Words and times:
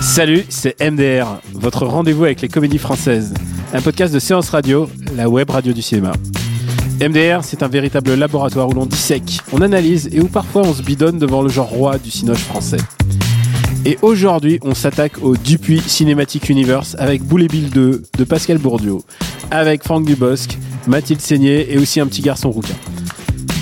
Salut, 0.00 0.44
c'est 0.48 0.80
MDR, 0.80 1.40
votre 1.52 1.84
rendez-vous 1.84 2.24
avec 2.24 2.40
les 2.40 2.48
comédies 2.48 2.78
françaises. 2.78 3.34
Un 3.74 3.82
podcast 3.82 4.14
de 4.14 4.18
séance 4.18 4.48
radio, 4.48 4.88
la 5.14 5.28
web 5.28 5.50
radio 5.50 5.74
du 5.74 5.82
cinéma. 5.82 6.12
MDR, 7.00 7.44
c'est 7.44 7.62
un 7.62 7.68
véritable 7.68 8.14
laboratoire 8.14 8.68
où 8.68 8.72
l'on 8.72 8.86
dissèque, 8.86 9.40
on 9.52 9.60
analyse 9.60 10.08
et 10.12 10.20
où 10.20 10.28
parfois 10.28 10.62
on 10.62 10.72
se 10.72 10.82
bidonne 10.82 11.18
devant 11.18 11.42
le 11.42 11.50
genre 11.50 11.68
roi 11.68 11.98
du 11.98 12.10
cinoche 12.10 12.40
français. 12.44 12.78
Et 13.84 13.98
aujourd'hui, 14.00 14.58
on 14.62 14.74
s'attaque 14.74 15.22
au 15.22 15.36
Dupuis 15.36 15.80
Cinematic 15.80 16.48
Universe 16.48 16.96
avec 16.98 17.22
Boule 17.22 17.42
et 17.42 17.48
Bill 17.48 17.68
2 17.70 18.02
de 18.16 18.24
Pascal 18.24 18.56
Bourdieu, 18.58 18.96
avec 19.50 19.84
Franck 19.84 20.06
Dubosc, 20.06 20.58
Mathilde 20.86 21.20
Seigné 21.20 21.72
et 21.72 21.78
aussi 21.78 22.00
un 22.00 22.06
petit 22.06 22.22
garçon 22.22 22.50
rouquin. 22.50 22.74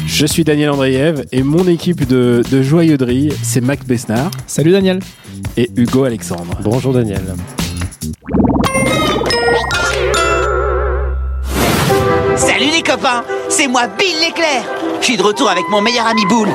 Je 0.08 0.24
suis 0.24 0.42
Daniel 0.42 0.70
Andreev 0.70 1.24
et 1.32 1.42
mon 1.42 1.68
équipe 1.68 2.06
de, 2.06 2.42
de 2.50 2.62
joyeuderie, 2.62 3.28
c'est 3.42 3.60
Mac 3.60 3.84
Besnard 3.86 4.30
Salut 4.46 4.72
Daniel. 4.72 5.00
et 5.58 5.70
Hugo 5.76 6.04
Alexandre. 6.04 6.56
Bonjour 6.62 6.94
Daniel. 6.94 7.22
Salut 12.36 12.70
les 12.74 12.82
copains, 12.82 13.22
c'est 13.48 13.66
moi 13.68 13.82
Bill 13.98 14.08
l'éclair. 14.20 14.62
Je 15.00 15.04
suis 15.06 15.16
de 15.16 15.22
retour 15.22 15.50
avec 15.50 15.64
mon 15.70 15.80
meilleur 15.82 16.06
ami 16.06 16.24
Boule. 16.26 16.48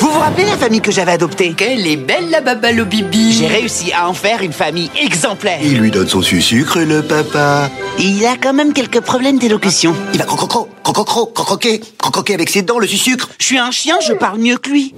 Vous 0.00 0.10
vous 0.10 0.18
rappelez 0.18 0.46
la 0.46 0.56
famille 0.56 0.80
que 0.80 0.90
j'avais 0.90 1.12
adoptée? 1.12 1.54
Quelle 1.56 1.86
est 1.86 1.96
belle 1.96 2.30
la 2.30 2.40
babalo 2.40 2.84
bibi 2.84 3.32
J'ai 3.32 3.46
réussi 3.46 3.92
à 3.92 4.08
en 4.08 4.12
faire 4.14 4.42
une 4.42 4.52
famille 4.52 4.90
exemplaire. 5.00 5.58
Il 5.62 5.78
lui 5.78 5.90
donne 5.90 6.08
son 6.08 6.20
sucre, 6.20 6.80
le 6.80 7.02
papa. 7.02 7.70
Il 7.98 8.24
a 8.26 8.34
quand 8.40 8.52
même 8.52 8.72
quelques 8.72 9.00
problèmes 9.00 9.38
d'élocution. 9.38 9.94
Il 10.12 10.18
va 10.18 10.24
crocro, 10.24 10.68
crocro, 10.92 11.26
crocroquer, 11.26 11.80
crocroquer 11.98 12.34
avec 12.34 12.50
ses 12.50 12.62
dents 12.62 12.78
le 12.78 12.86
sucre. 12.86 13.30
Je 13.38 13.44
suis 13.44 13.58
un 13.58 13.70
chien, 13.70 13.96
je 14.06 14.12
parle 14.12 14.38
mieux 14.38 14.58
que 14.58 14.70
lui. 14.70 14.94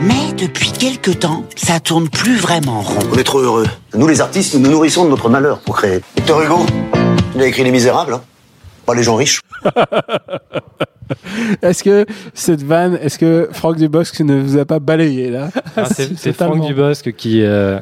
Mais 0.00 0.32
depuis 0.36 0.72
quelque 0.72 1.10
temps, 1.10 1.44
ça 1.56 1.80
tourne 1.80 2.08
plus 2.08 2.36
vraiment 2.36 2.80
rond. 2.80 2.98
On 3.12 3.18
est 3.18 3.24
trop 3.24 3.40
heureux. 3.40 3.66
Nous, 3.94 4.06
les 4.08 4.20
artistes, 4.20 4.54
nous 4.54 4.60
nous 4.60 4.70
nourrissons 4.70 5.04
de 5.04 5.10
notre 5.10 5.28
malheur 5.28 5.58
pour 5.60 5.76
créer. 5.76 6.00
Victor 6.16 6.42
Hugo, 6.42 6.66
il 7.34 7.42
a 7.42 7.46
écrit 7.46 7.64
Les 7.64 7.70
Misérables, 7.70 8.14
hein. 8.14 8.22
Pas 8.86 8.94
les 8.94 9.02
gens 9.02 9.16
riches. 9.16 9.40
Est-ce 11.62 11.82
que 11.82 12.06
cette 12.34 12.62
vanne, 12.62 12.98
est-ce 13.02 13.18
que 13.18 13.48
Franck 13.52 13.76
Dubosc 13.76 14.20
ne 14.20 14.40
vous 14.40 14.58
a 14.58 14.66
pas 14.66 14.78
balayé 14.78 15.30
là? 15.30 15.48
Ah, 15.76 15.84
c'est. 15.90 16.32
Franck 16.36 16.66
Dubosc 16.66 17.12
qui, 17.12 17.42
euh, 17.42 17.78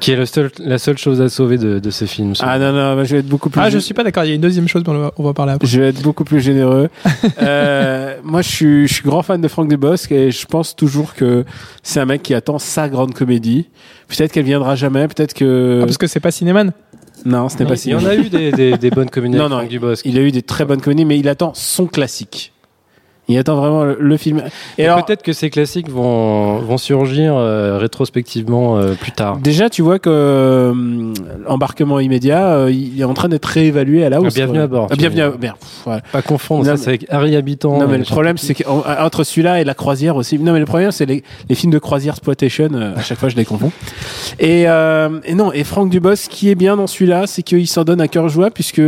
qui 0.00 0.12
est 0.12 0.16
le 0.16 0.26
seul, 0.26 0.50
la 0.58 0.78
seule 0.78 0.98
chose 0.98 1.20
à 1.20 1.28
sauver 1.28 1.58
de, 1.58 1.78
de 1.78 1.90
ce 1.90 2.04
film. 2.06 2.32
Ah 2.40 2.58
non, 2.58 2.72
non, 2.72 2.94
moi, 2.94 3.04
je 3.04 3.14
vais 3.14 3.20
être 3.20 3.28
beaucoup 3.28 3.50
plus 3.50 3.60
Ah, 3.60 3.70
je 3.70 3.78
suis 3.78 3.94
pas 3.94 4.02
d'accord. 4.02 4.24
Il 4.24 4.28
y 4.28 4.32
a 4.32 4.34
une 4.34 4.40
deuxième 4.40 4.66
chose, 4.66 4.82
mais 4.86 4.92
on 4.92 4.98
va, 4.98 5.12
on 5.16 5.22
va 5.22 5.32
parler 5.34 5.52
après. 5.52 5.68
Je 5.68 5.80
vais 5.80 5.88
être 5.90 6.02
beaucoup 6.02 6.24
plus 6.24 6.40
généreux. 6.40 6.88
Euh, 7.42 8.16
moi, 8.22 8.42
je 8.42 8.48
suis, 8.48 8.88
je 8.88 8.94
suis 8.94 9.02
grand 9.02 9.22
fan 9.22 9.40
de 9.40 9.48
Franck 9.48 9.68
Dubosc 9.68 10.10
et 10.12 10.30
je 10.30 10.46
pense 10.46 10.76
toujours 10.76 11.14
que 11.14 11.44
c'est 11.82 12.00
un 12.00 12.04
mec 12.04 12.22
qui 12.22 12.34
attend 12.34 12.58
sa 12.58 12.88
grande 12.88 13.14
comédie. 13.14 13.68
Peut-être 14.08 14.32
qu'elle 14.32 14.44
viendra 14.44 14.74
jamais, 14.74 15.06
peut-être 15.08 15.32
que... 15.32 15.80
Ah, 15.82 15.86
parce 15.86 15.96
que 15.98 16.06
c'est 16.06 16.20
pas 16.20 16.30
Cinéman. 16.30 16.72
Non, 17.24 17.48
ce 17.48 17.56
n'est 17.58 17.64
il, 17.64 17.68
pas 17.68 17.74
il 17.74 17.78
si. 17.78 17.90
y 17.90 17.94
en 17.94 18.04
a 18.04 18.14
eu 18.14 18.28
des, 18.28 18.52
des, 18.52 18.76
des 18.76 18.90
bonnes 18.90 19.10
comédies 19.10 19.36
Non, 19.36 19.44
avec 19.44 19.50
non, 19.50 19.58
Franck 19.58 19.70
Dubosc. 19.70 20.02
Il 20.04 20.18
a 20.18 20.22
eu 20.22 20.32
des 20.32 20.42
très 20.42 20.64
bonnes 20.64 20.80
comédies, 20.80 21.04
mais 21.04 21.18
il 21.18 21.28
attend 21.28 21.52
son 21.54 21.86
classique. 21.86 22.52
Il 23.30 23.38
attend 23.38 23.54
vraiment 23.56 23.84
le, 23.84 23.96
le 24.00 24.16
film. 24.16 24.42
Et 24.76 24.82
Et 24.82 24.86
alors, 24.86 25.04
Peut-être 25.04 25.22
que 25.22 25.32
ces 25.32 25.50
classiques 25.50 25.88
vont, 25.88 26.58
vont 26.58 26.78
surgir 26.78 27.34
euh, 27.36 27.78
rétrospectivement 27.78 28.76
euh, 28.78 28.94
plus 28.94 29.12
tard. 29.12 29.36
déjà, 29.38 29.70
tu 29.70 29.82
vois 29.82 29.98
que 29.98 30.10
euh, 30.10 31.12
embarquement 31.46 32.00
immédiat, 32.00 32.48
euh, 32.48 32.70
il 32.72 33.00
est 33.00 33.04
en 33.04 33.14
train 33.14 33.28
d'être 33.28 33.44
réévalué 33.46 34.04
à 34.04 34.10
la 34.10 34.20
hausse. 34.20 34.34
Bienvenue 34.34 34.60
à 34.60 34.66
bord, 34.66 34.88
Ah, 34.90 34.96
bienvenue 34.96 35.20
veux 35.20 35.26
à 35.26 35.30
dire. 35.30 35.40
merde, 35.40 35.56
pff, 35.60 35.86
ouais. 35.86 36.00
Pas 36.12 36.22
confondre 36.22 36.60
Non, 36.60 36.66
ça, 36.66 36.72
mais- 36.72 36.76
c'est 36.78 36.88
avec 36.88 37.06
Harry 37.08 37.36
Habitant. 37.36 37.78
Non, 37.78 37.86
mais 37.88 37.98
le 37.98 38.04
problème, 38.04 38.36
c'est 38.36 38.54
qu'entre 38.54 39.22
celui-là 39.24 39.60
et 39.60 39.64
la 39.64 39.74
croisière 39.74 40.16
aussi. 40.16 40.38
Non, 40.38 40.52
mais 40.52 40.58
le 40.60 40.66
problème, 40.66 40.90
c'est 40.90 41.06
les, 41.06 41.22
les 41.48 41.54
films 41.54 41.72
de 41.72 41.78
croisière 41.78 42.14
exploitation. 42.14 42.68
à 42.96 43.00
chaque 43.02 43.18
fois, 43.18 43.28
je 43.28 43.36
les 43.36 43.44
confonds. 43.44 43.70
Et, 44.40 44.62
et 44.62 45.34
non, 45.34 45.52
et 45.52 45.62
Franck 45.64 45.90
Dubosc, 45.90 46.24
ce 46.24 46.28
qui 46.28 46.50
est 46.50 46.54
bien 46.56 46.76
dans 46.76 46.86
celui-là, 46.88 47.26
c'est 47.28 47.42
qu'il 47.42 47.68
s'en 47.68 47.84
donne 47.84 48.00
à 48.00 48.08
cœur 48.08 48.28
joie 48.28 48.50
puisque 48.50 48.80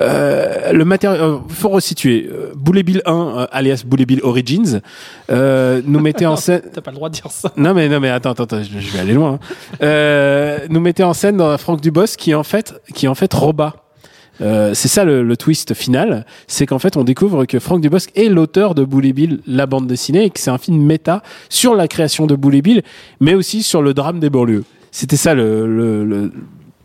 le 0.00 0.82
matériel, 0.84 1.20
faut 1.48 1.68
resituer. 1.68 2.28
Euh, 2.30 2.52
Boule 2.56 2.78
et 2.78 2.82
Bill 2.82 3.02
1, 3.06 3.12
euh, 3.14 3.43
alias 3.52 3.82
Boule 3.86 4.02
et 4.02 4.06
Bill 4.06 4.20
Origins, 4.22 4.80
euh, 5.30 5.80
nous 5.86 6.00
mettait 6.00 6.26
en 6.26 6.36
scène. 6.44 6.62
T'as 6.72 6.80
pas 6.80 6.90
le 6.90 6.96
droit 6.96 7.08
de 7.08 7.14
dire 7.14 7.30
ça. 7.30 7.52
Non 7.56 7.74
mais 7.74 7.88
non 7.88 8.00
mais 8.00 8.10
attends 8.10 8.30
attends, 8.32 8.44
attends, 8.44 8.62
je, 8.62 8.78
je 8.78 8.92
vais 8.92 8.98
aller 9.00 9.14
loin. 9.14 9.34
hein. 9.34 9.38
Euh, 9.82 10.58
nous 10.68 10.80
mettait 10.80 11.02
en 11.04 11.12
scène 11.14 11.36
dans 11.36 11.48
un 11.48 11.58
Franck 11.58 11.80
Dubosc 11.80 12.18
qui 12.18 12.34
en 12.34 12.42
fait 12.44 12.74
qui 12.94 13.08
en 13.08 13.14
fait 13.14 13.32
Roba. 13.32 13.76
Euh, 14.40 14.74
c'est 14.74 14.88
ça 14.88 15.04
le, 15.04 15.22
le 15.22 15.36
twist 15.36 15.74
final, 15.74 16.26
c'est 16.48 16.66
qu'en 16.66 16.80
fait 16.80 16.96
on 16.96 17.04
découvre 17.04 17.44
que 17.44 17.60
Franck 17.60 17.80
Dubosc 17.80 18.10
est 18.16 18.28
l'auteur 18.28 18.74
de 18.74 18.82
Boule 18.84 19.06
et 19.06 19.12
Bill, 19.12 19.38
la 19.46 19.66
bande 19.66 19.86
dessinée, 19.86 20.24
et 20.24 20.30
que 20.30 20.40
c'est 20.40 20.50
un 20.50 20.58
film 20.58 20.82
méta 20.84 21.22
sur 21.48 21.76
la 21.76 21.86
création 21.86 22.26
de 22.26 22.34
Boule 22.34 22.56
et 22.56 22.62
Bill, 22.62 22.82
mais 23.20 23.34
aussi 23.34 23.62
sur 23.62 23.80
le 23.80 23.94
drame 23.94 24.18
des 24.18 24.30
banlieues. 24.30 24.64
C'était 24.90 25.16
ça 25.16 25.34
le, 25.34 25.68
le, 25.68 26.04
le- 26.04 26.32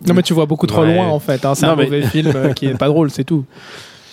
Non, 0.07 0.13
mais 0.13 0.21
tu 0.21 0.35
vois 0.35 0.45
beaucoup 0.45 0.67
trop 0.67 0.81
Ouais. 0.83 0.93
loin 0.93 1.07
en 1.07 1.17
fait. 1.19 1.43
hein. 1.43 1.55
C'est 1.55 1.65
un 1.65 1.75
mais- 1.75 1.85
mauvais 1.85 2.03
film 2.03 2.31
euh, 2.35 2.53
qui 2.53 2.67
est 2.67 2.77
pas 2.77 2.87
drôle, 2.87 3.09
c'est 3.09 3.23
tout. 3.23 3.43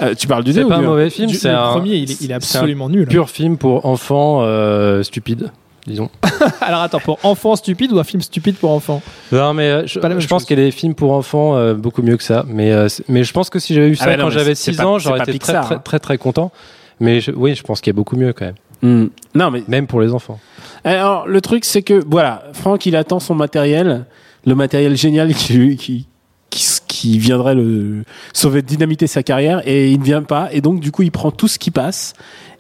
Euh, 0.03 0.15
tu 0.15 0.27
parles 0.27 0.45
du 0.45 0.53
C'est 0.53 0.61
deux 0.63 0.69
pas 0.69 0.77
un 0.77 0.81
du 0.81 0.87
mauvais 0.87 1.11
film, 1.11 1.29
Du- 1.29 1.37
c'est 1.37 1.49
le 1.49 1.57
un 1.57 1.71
premier, 1.71 1.97
il 1.97 2.11
est, 2.11 2.21
il 2.21 2.25
est 2.25 2.27
c'est 2.27 2.33
un 2.33 2.37
absolument 2.37 2.89
nul. 2.89 3.07
pur 3.07 3.31
film 3.31 3.57
pour 3.57 3.87
enfants 3.87 4.41
euh, 4.43 5.03
stupides, 5.03 5.51
disons. 5.87 6.11
Alors 6.61 6.83
attends, 6.83 7.01
pour 7.01 7.19
enfants 7.25 7.57
stupides 7.57 7.93
ou 7.93 7.99
un 7.99 8.05
film 8.05 8.21
stupide 8.23 8.57
pour 8.57 8.73
enfants? 8.73 9.01
Non, 9.33 9.55
mais 9.55 9.71
euh, 9.71 9.87
je, 9.87 9.99
pas 9.99 10.09
la 10.09 10.15
même 10.17 10.21
je 10.23 10.29
pense 10.29 10.43
chose. 10.43 10.49
qu'il 10.49 10.59
y 10.59 10.63
a 10.63 10.65
des 10.67 10.71
films 10.71 10.95
pour 10.95 11.13
enfants 11.13 11.57
euh, 11.57 11.73
beaucoup 11.75 12.03
mieux 12.03 12.17
que 12.19 12.23
ça. 12.25 12.45
Mais, 12.47 12.73
euh, 12.73 12.89
c'est- 12.89 13.09
mais 13.09 13.25
je 13.25 13.33
pense 13.33 13.49
que 13.49 13.59
si 13.59 13.73
j'avais 13.75 13.89
eu 13.89 13.97
Ah 14.01 14.05
ça 14.05 14.11
non, 14.17 14.25
quand 14.25 14.29
mais 14.29 14.35
j'avais 14.35 14.55
c'est 14.55 14.73
6 14.73 14.77
pas- 14.77 14.87
ans, 14.87 14.99
c'est 14.99 15.05
j'aurais 15.05 15.19
pas 15.19 15.25
été 15.25 15.33
Pixar, 15.33 15.55
très, 15.63 15.67
très, 15.67 15.75
hein. 15.77 15.81
très, 15.85 15.99
très 15.99 16.19
content. 16.19 16.53
Mais 17.01 17.21
je- 17.21 17.31
oui, 17.33 17.55
je 17.55 17.63
pense 17.63 17.81
qu'il 17.81 17.91
y 17.91 17.95
a 17.95 17.97
beaucoup 17.97 18.17
mieux 18.17 18.33
quand 18.35 18.45
même. 18.47 18.55
Hmm. 18.83 19.09
Non 19.35 19.51
mais 19.51 19.63
Même 19.69 19.87
pour 19.87 20.03
les 20.03 20.13
enfants. 20.13 20.39
Alors, 20.85 21.27
le 21.27 21.41
truc, 21.41 21.65
c'est 21.65 21.81
que, 21.83 22.05
voilà, 22.07 22.45
Franck, 22.53 22.85
il 22.85 22.95
attend 22.97 23.19
son 23.21 23.35
matériel, 23.35 24.05
le 24.45 24.55
matériel 24.55 24.95
génial 24.97 25.33
qui, 25.35 25.77
qui, 25.77 26.07
qui, 26.51 26.67
qui 27.07 27.19
viendrait 27.19 27.55
le 27.55 28.03
sauver, 28.33 28.63
dynamiter 28.63 29.07
sa 29.07 29.23
carrière, 29.23 29.63
et 29.67 29.91
il 29.91 30.01
ne 30.01 30.05
vient 30.05 30.23
pas, 30.23 30.49
et 30.53 30.61
donc, 30.61 30.81
du 30.81 30.91
coup, 30.91 31.03
il 31.03 31.13
prend 31.13 31.31
tout 31.31 31.49
ce 31.49 31.59
qui 31.59 31.71
passe, 31.71 32.15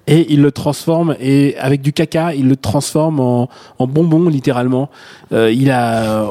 et 0.06 0.32
il 0.32 0.40
le 0.40 0.52
transforme, 0.52 1.16
et 1.20 1.56
avec 1.58 1.82
du 1.82 1.92
caca, 1.92 2.32
il 2.32 2.48
le 2.48 2.56
transforme 2.56 3.18
en, 3.18 3.48
en 3.78 3.86
bonbon, 3.88 4.28
littéralement. 4.28 4.88
Euh, 5.32 5.50
il 5.50 5.70
a, 5.72 6.30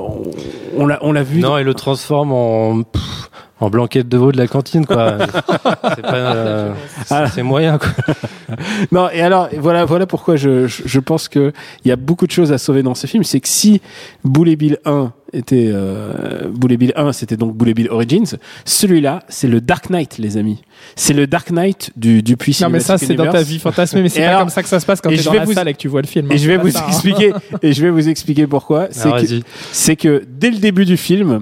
on, 0.78 0.86
l'a, 0.86 1.00
on 1.02 1.12
l'a 1.12 1.24
vu. 1.24 1.42
Non, 1.42 1.58
il 1.58 1.66
le 1.66 1.74
transforme 1.74 2.32
en, 2.32 2.84
pff, 2.84 3.30
en 3.62 3.70
blanquette 3.70 4.10
de 4.10 4.18
veau 4.18 4.32
de 4.32 4.38
la 4.38 4.48
cantine, 4.48 4.86
quoi. 4.86 5.18
c'est 5.96 6.06
euh, 6.06 6.74
c'est- 7.06 7.16
Ah. 7.16 7.28
c'est 7.34 7.44
moyen, 7.44 7.78
quoi. 7.78 7.90
Non, 8.92 9.10
et 9.10 9.22
alors, 9.22 9.50
voilà, 9.58 9.86
voilà 9.86 10.06
pourquoi 10.06 10.36
je, 10.36 10.68
je, 10.68 10.84
je 10.86 11.00
pense 11.00 11.28
que 11.30 11.52
il 11.84 11.88
y 11.88 11.92
a 11.92 11.96
beaucoup 11.96 12.28
de 12.28 12.32
choses 12.32 12.52
à 12.52 12.58
sauver 12.58 12.84
dans 12.84 12.96
ce 12.96 13.08
film. 13.08 13.24
C'est 13.24 13.40
que 13.40 13.48
si 13.48 13.82
Boule 14.24 14.50
et 14.50 14.56
Bill 14.56 14.78
1 14.86 15.12
était, 15.34 15.70
euh, 15.74 16.48
Boule 16.54 16.74
et 16.74 16.78
Bill 16.78 16.94
1, 16.96 17.12
c'était 17.14 17.38
donc 17.38 17.56
Boule 17.56 17.70
et 17.70 17.74
Bill 17.74 17.90
Origins, 17.90 18.36
celui-là, 18.66 19.24
c'est 19.30 19.48
le 19.48 19.62
Dark 19.62 19.90
Knight, 19.90 20.18
les 20.18 20.38
amis. 20.38 20.62
C'est 20.96 21.14
le 21.14 21.26
Dark 21.26 21.50
Knight 21.50 21.92
du, 21.96 22.22
du 22.22 22.38
puits 22.38 22.58
Non, 22.62 22.70
mais 22.70 22.80
ça, 22.82 22.98
c'est 22.98 23.16
dans 23.16 23.32
ta 23.32 23.42
vie 23.42 23.60
fantasmée, 23.60 24.02
mais 24.02 24.10
c'est 24.10 24.22
pas 24.22 24.28
alors- 24.28 24.40
comme 24.42 24.50
ça 24.50 24.64
que 24.64 24.70
ça 24.70 24.80
se 24.80 24.86
passe 24.86 25.00
quand 25.02 25.10
t'es 25.10 25.18
dans 25.24 25.34
la 25.34 25.46
vous- 25.46 25.54
salle 25.54 25.68
et 25.70 25.74
que 25.74 25.80
tu 25.80 25.88
vois 25.88 26.02
le 26.02 26.08
film. 26.08 26.28
hein. 26.30 26.36
Et 26.36 26.38
je 26.38 26.48
vais 26.52 26.58
C'est 26.58 26.62
vous 26.72 26.78
hein. 26.78 26.84
expliquer, 26.88 27.34
et 27.62 27.74
je 27.74 27.82
vais 27.82 27.90
vous 27.90 28.08
expliquer 28.10 28.48
pourquoi. 28.48 28.88
C'est 28.92 29.04
Alors, 29.04 29.18
que, 29.22 29.26
vas-y. 29.26 29.44
c'est 29.72 29.96
que 29.96 30.24
dès 30.30 30.52
le 30.52 30.58
début 30.58 30.86
du 30.86 30.98
film, 30.98 31.42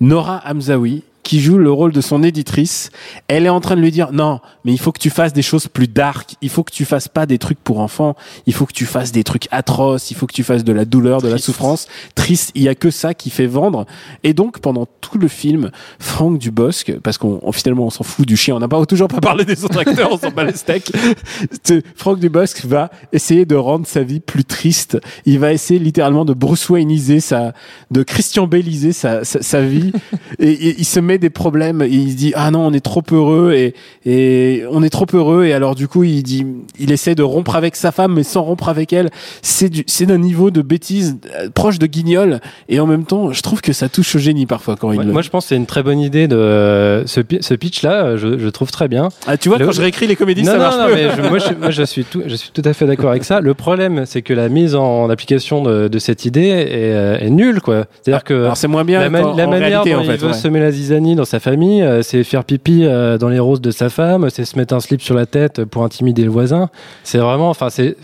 Nora 0.00 0.42
Hamzaoui, 0.46 1.02
qui 1.26 1.40
joue 1.40 1.58
le 1.58 1.72
rôle 1.72 1.92
de 1.92 2.00
son 2.00 2.22
éditrice, 2.22 2.90
elle 3.26 3.46
est 3.46 3.50
en 3.50 3.60
train 3.60 3.74
de 3.74 3.80
lui 3.80 3.90
dire 3.90 4.12
non, 4.12 4.38
mais 4.64 4.72
il 4.72 4.78
faut 4.78 4.92
que 4.92 5.00
tu 5.00 5.10
fasses 5.10 5.32
des 5.32 5.42
choses 5.42 5.66
plus 5.66 5.88
dark, 5.88 6.36
il 6.40 6.48
faut 6.48 6.62
que 6.62 6.72
tu 6.72 6.84
fasses 6.84 7.08
pas 7.08 7.26
des 7.26 7.38
trucs 7.38 7.58
pour 7.58 7.80
enfants, 7.80 8.14
il 8.46 8.54
faut 8.54 8.64
que 8.64 8.72
tu 8.72 8.86
fasses 8.86 9.10
des 9.10 9.24
trucs 9.24 9.48
atroces, 9.50 10.12
il 10.12 10.14
faut 10.16 10.26
que 10.28 10.32
tu 10.32 10.44
fasses 10.44 10.62
de 10.62 10.72
la 10.72 10.84
douleur, 10.84 11.20
de 11.22 11.28
la 11.28 11.38
souffrance, 11.38 11.88
triste, 12.14 12.52
il 12.54 12.62
y 12.62 12.68
a 12.68 12.76
que 12.76 12.90
ça 12.92 13.12
qui 13.12 13.30
fait 13.30 13.46
vendre. 13.46 13.86
Et 14.22 14.34
donc 14.34 14.60
pendant 14.60 14.86
tout 15.00 15.18
le 15.18 15.26
film, 15.26 15.70
Franck 15.98 16.38
Dubosc, 16.38 16.92
parce 17.02 17.18
qu'on 17.18 17.40
on- 17.42 17.52
finalement 17.52 17.86
on 17.86 17.90
s'en 17.90 18.04
fout 18.04 18.24
du 18.26 18.36
chien, 18.36 18.54
on 18.54 18.60
n'a 18.60 18.68
pas 18.68 18.86
toujours 18.86 19.08
pas 19.08 19.20
parlé 19.20 19.44
des 19.44 19.64
autres 19.64 19.78
acteurs, 19.78 20.10
on 20.12 20.18
s'en 20.18 20.30
bat 20.30 20.44
les 20.44 20.54
steaks. 20.56 20.92
Franck 21.96 22.20
Dubosc 22.20 22.64
va 22.64 22.90
essayer 23.12 23.44
de 23.44 23.56
rendre 23.56 23.86
sa 23.86 24.02
vie 24.02 24.20
plus 24.20 24.44
triste. 24.44 24.98
Il 25.24 25.38
va 25.40 25.52
essayer 25.52 25.80
littéralement 25.80 26.24
de 26.24 26.34
Bruce 26.34 26.68
Wayneiser 26.68 27.20
sa, 27.20 27.52
de 27.90 28.02
Christian 28.04 28.46
Belliser 28.46 28.92
sa, 28.92 29.24
sa, 29.24 29.42
sa 29.42 29.60
vie. 29.62 29.92
et, 30.38 30.50
et 30.50 30.74
il 30.78 30.84
se 30.84 31.00
met 31.00 31.15
des 31.18 31.30
problèmes. 31.30 31.84
Il 31.88 32.10
se 32.12 32.16
dit 32.16 32.32
ah 32.36 32.50
non, 32.50 32.66
on 32.66 32.72
est 32.72 32.80
trop 32.84 33.02
heureux 33.12 33.52
et 33.54 33.74
et 34.04 34.64
on 34.70 34.82
est 34.82 34.90
trop 34.90 35.06
heureux 35.12 35.44
et 35.44 35.52
alors 35.52 35.74
du 35.74 35.88
coup 35.88 36.04
il 36.04 36.22
dit 36.22 36.46
il 36.78 36.92
essaie 36.92 37.14
de 37.14 37.22
rompre 37.22 37.56
avec 37.56 37.76
sa 37.76 37.92
femme 37.92 38.14
mais 38.14 38.22
sans 38.22 38.42
rompre 38.42 38.68
avec 38.68 38.92
elle. 38.92 39.10
C'est 39.42 39.68
du 39.68 39.84
c'est 39.86 40.06
d'un 40.06 40.18
niveau 40.18 40.50
de 40.50 40.62
bêtise 40.62 41.18
euh, 41.40 41.48
proche 41.52 41.78
de 41.78 41.86
guignol 41.86 42.40
et 42.68 42.80
en 42.80 42.86
même 42.86 43.04
temps 43.04 43.32
je 43.32 43.42
trouve 43.42 43.60
que 43.60 43.72
ça 43.72 43.88
touche 43.88 44.14
au 44.16 44.18
génie 44.18 44.46
parfois 44.46 44.76
quand 44.76 44.92
il. 44.92 44.98
Ouais, 44.98 45.04
le- 45.04 45.12
moi, 45.12 45.22
je 45.22 45.30
pense 45.30 45.44
que 45.44 45.48
c'est 45.50 45.56
une 45.56 45.66
très 45.66 45.82
bonne 45.82 45.98
idée 46.00 46.28
de 46.28 47.02
ce, 47.06 47.20
pi- 47.20 47.38
ce 47.40 47.54
pitch-là. 47.54 48.16
Je, 48.16 48.38
je 48.38 48.48
trouve 48.48 48.70
très 48.70 48.88
bien. 48.88 49.08
Ah 49.26 49.36
tu 49.36 49.48
vois 49.48 49.58
Le- 49.58 49.66
quand 49.66 49.72
je 49.72 49.80
réécris 49.80 50.06
les 50.06 50.16
comédies 50.16 50.42
non, 50.42 50.52
ça 50.52 50.58
non, 50.58 50.64
marche 50.64 50.76
non, 50.76 50.94
mais 50.94 51.08
je, 51.16 51.28
moi, 51.28 51.38
je, 51.38 51.54
moi, 51.60 51.70
je 51.70 51.82
suis 51.82 52.04
tout, 52.04 52.22
je 52.26 52.34
suis 52.34 52.50
tout 52.52 52.62
à 52.64 52.72
fait 52.72 52.86
d'accord 52.86 53.10
avec 53.10 53.24
ça. 53.24 53.40
Le 53.40 53.54
problème, 53.54 54.04
c'est 54.06 54.22
que 54.22 54.32
la 54.34 54.48
mise 54.48 54.74
en 54.74 55.08
application 55.10 55.62
de, 55.62 55.88
de 55.88 55.98
cette 55.98 56.24
idée 56.24 56.48
est, 56.48 56.68
euh, 56.72 57.18
est 57.18 57.30
nulle, 57.30 57.60
quoi. 57.60 57.86
C'est-à-dire 58.02 58.24
que 58.24 58.34
Alors 58.34 58.56
c'est 58.56 58.68
moins 58.68 58.84
bien 58.84 59.00
la, 59.00 59.06
en 59.06 59.10
manière 59.10 59.48
réalité, 59.48 59.92
dont 59.92 59.98
en 59.98 60.02
il 60.02 60.06
fait, 60.10 60.16
veut 60.16 60.28
ouais. 60.28 60.32
semer 60.34 60.60
la 60.60 60.70
zizanie 60.72 61.05
dans 61.14 61.24
sa 61.24 61.40
famille, 61.40 61.82
euh, 61.82 62.02
c'est 62.02 62.24
faire 62.24 62.44
pipi 62.44 62.84
euh, 62.84 63.18
dans 63.18 63.28
les 63.28 63.38
roses 63.38 63.60
de 63.60 63.70
sa 63.70 63.88
femme, 63.88 64.28
c'est 64.30 64.44
se 64.44 64.58
mettre 64.58 64.74
un 64.74 64.80
slip 64.80 65.00
sur 65.00 65.14
la 65.14 65.26
tête 65.26 65.64
pour 65.64 65.84
intimider 65.84 66.24
le 66.24 66.30
voisin. 66.30 66.68
C'est 67.04 67.18
vraiment, 67.18 67.50
enfin, 67.50 67.70
c'est 67.70 67.96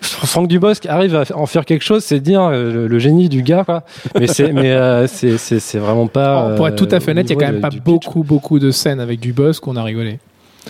Franck 0.00 0.48
Dubosc 0.48 0.86
arrive 0.86 1.16
à 1.16 1.24
en 1.34 1.46
faire 1.46 1.64
quelque 1.64 1.82
chose, 1.82 2.04
c'est 2.04 2.20
dire 2.20 2.42
euh, 2.42 2.72
le, 2.72 2.86
le 2.86 2.98
génie 2.98 3.28
du 3.28 3.42
gars, 3.42 3.64
quoi. 3.64 3.82
Mais 4.18 4.26
c'est, 4.28 4.52
mais 4.52 4.70
euh, 4.70 5.06
c'est, 5.08 5.78
vraiment 5.78 6.06
pas. 6.06 6.54
Pour 6.56 6.68
être 6.68 6.76
tout 6.76 6.88
à 6.94 7.00
fait 7.00 7.10
honnête, 7.10 7.28
il 7.28 7.34
y 7.34 7.36
a 7.36 7.46
quand 7.46 7.52
même 7.52 7.60
pas 7.60 7.70
beaucoup, 7.84 8.22
beaucoup 8.22 8.58
de 8.58 8.70
scènes 8.70 9.00
avec 9.00 9.18
du 9.18 9.32
boss 9.32 9.58
qu'on 9.60 9.76
a 9.76 9.82
rigolé. 9.82 10.18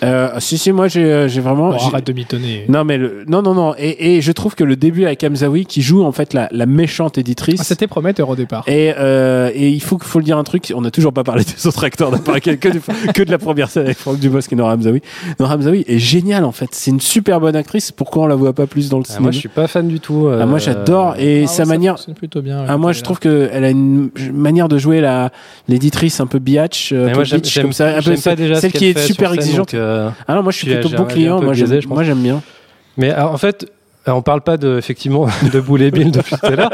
Euh, 0.01 0.29
si 0.39 0.57
si 0.57 0.71
moi 0.71 0.87
j'ai 0.87 1.03
euh, 1.03 1.27
j'ai 1.27 1.41
vraiment 1.41 1.71
Bon, 1.71 1.77
j'ai- 1.77 1.87
arrête 1.87 2.07
de 2.07 2.13
mitonner. 2.13 2.63
non 2.69 2.85
mais 2.85 2.97
le, 2.97 3.25
non 3.27 3.41
non 3.41 3.53
non 3.53 3.73
et, 3.77 4.15
et 4.15 4.21
je 4.21 4.31
trouve 4.31 4.55
que 4.55 4.63
le 4.63 4.77
début 4.77 5.03
avec 5.05 5.21
Hamzaoui 5.25 5.65
qui 5.65 5.81
joue 5.81 6.03
en 6.05 6.13
fait 6.13 6.33
la, 6.33 6.47
la 6.53 6.65
méchante 6.65 7.17
éditrice 7.17 7.59
Ah, 7.59 7.63
C'était 7.65 7.87
prometteur 7.87 8.29
au 8.29 8.35
départ. 8.37 8.63
Et, 8.67 8.93
euh, 8.97 9.51
et 9.53 9.67
il 9.67 9.81
faut, 9.81 9.97
faut 9.99 10.19
le 10.19 10.23
dire 10.23 10.37
un 10.37 10.45
truc, 10.45 10.71
on 10.73 10.79
n'a 10.79 10.91
toujours 10.91 11.11
pas 11.11 11.25
parlé 11.25 11.43
des 11.43 11.67
autres 11.67 11.83
acteurs, 11.83 12.09
on 12.09 12.11
n'a 12.13 12.19
parlé 12.19 12.39
que, 12.39 12.51
que, 12.51 12.69
du- 12.69 12.79
que 13.13 13.23
de 13.23 13.29
la 13.31 13.37
première 13.39 13.69
scène 13.69 13.83
avec 13.85 13.97
Franck 13.97 14.19
Dubosc 14.19 14.53
et 14.53 14.55
Nora 14.55 14.75
Hamzaoui. 14.75 15.01
Nora 15.37 15.55
Hamzaoui 15.55 15.83
est 15.85 15.99
géniale 15.99 16.45
en 16.45 16.53
fait, 16.53 16.69
c'est 16.71 16.91
une 16.91 17.01
super 17.01 17.41
bonne 17.41 17.57
actrice, 17.57 17.91
pourquoi 17.91 18.23
on 18.23 18.27
la 18.27 18.35
voit 18.35 18.53
pas 18.53 18.67
plus 18.67 18.87
dans 18.87 18.99
le 18.99 19.03
Ah, 19.05 19.11
cinéma 19.11 19.23
moi, 19.23 19.31
je 19.31 19.39
suis 19.39 19.49
pas 19.49 19.67
fan 19.67 19.89
du 19.89 19.99
tout. 19.99 20.27
euh, 20.27 20.39
Ah, 20.41 20.45
moi 20.45 20.59
j'adore, 20.59 21.15
et 21.19 21.43
Ah 21.43 21.47
sa 21.47 21.55
ça 21.55 21.65
manière... 21.65 21.95
plutôt 22.15 22.41
bien. 22.41 22.63
Ah, 22.69 22.77
moi 22.77 22.93
je 22.93 23.01
trouve 23.01 23.19
qu'elle 23.19 23.63
a 23.65 23.69
une 23.69 24.11
manière 24.31 24.69
de 24.69 24.77
jouer 24.77 25.01
la 25.01 25.31
l'éditrice 25.67 26.21
un 26.21 26.27
peu 26.27 26.39
biatch, 26.39 26.91
euh, 26.93 27.11
j'aime, 27.43 27.73
ça, 27.73 27.89
un 27.89 27.95
peu 27.95 28.01
j'aime 28.01 28.15
pas 28.15 28.21
celle, 28.21 28.35
déjà 28.37 28.55
ce 28.55 28.61
celle 28.61 28.71
qui 28.71 28.85
est 28.85 28.97
super 28.99 29.33
exigeante. 29.33 29.75
Euh, 29.79 30.09
Ah 30.27 30.35
non, 30.35 30.43
moi 30.43 30.51
je 30.51 30.57
suis 30.57 30.67
plutôt 30.67 30.89
bon 30.89 31.05
client, 31.05 31.41
moi 31.41 31.53
j'aime, 31.53 32.21
bien. 32.21 32.41
Mais 32.97 33.11
alors, 33.11 33.31
en 33.33 33.37
fait, 33.37 33.71
on 34.15 34.21
parle 34.21 34.41
pas 34.41 34.57
de 34.57 34.77
effectivement 34.77 35.27
de 35.53 35.59
Boule 35.59 35.81
et 35.81 35.91
Bill 35.91 36.11
depuis 36.11 36.35
tout 36.35 36.45
à 36.45 36.55
l'heure, 36.55 36.71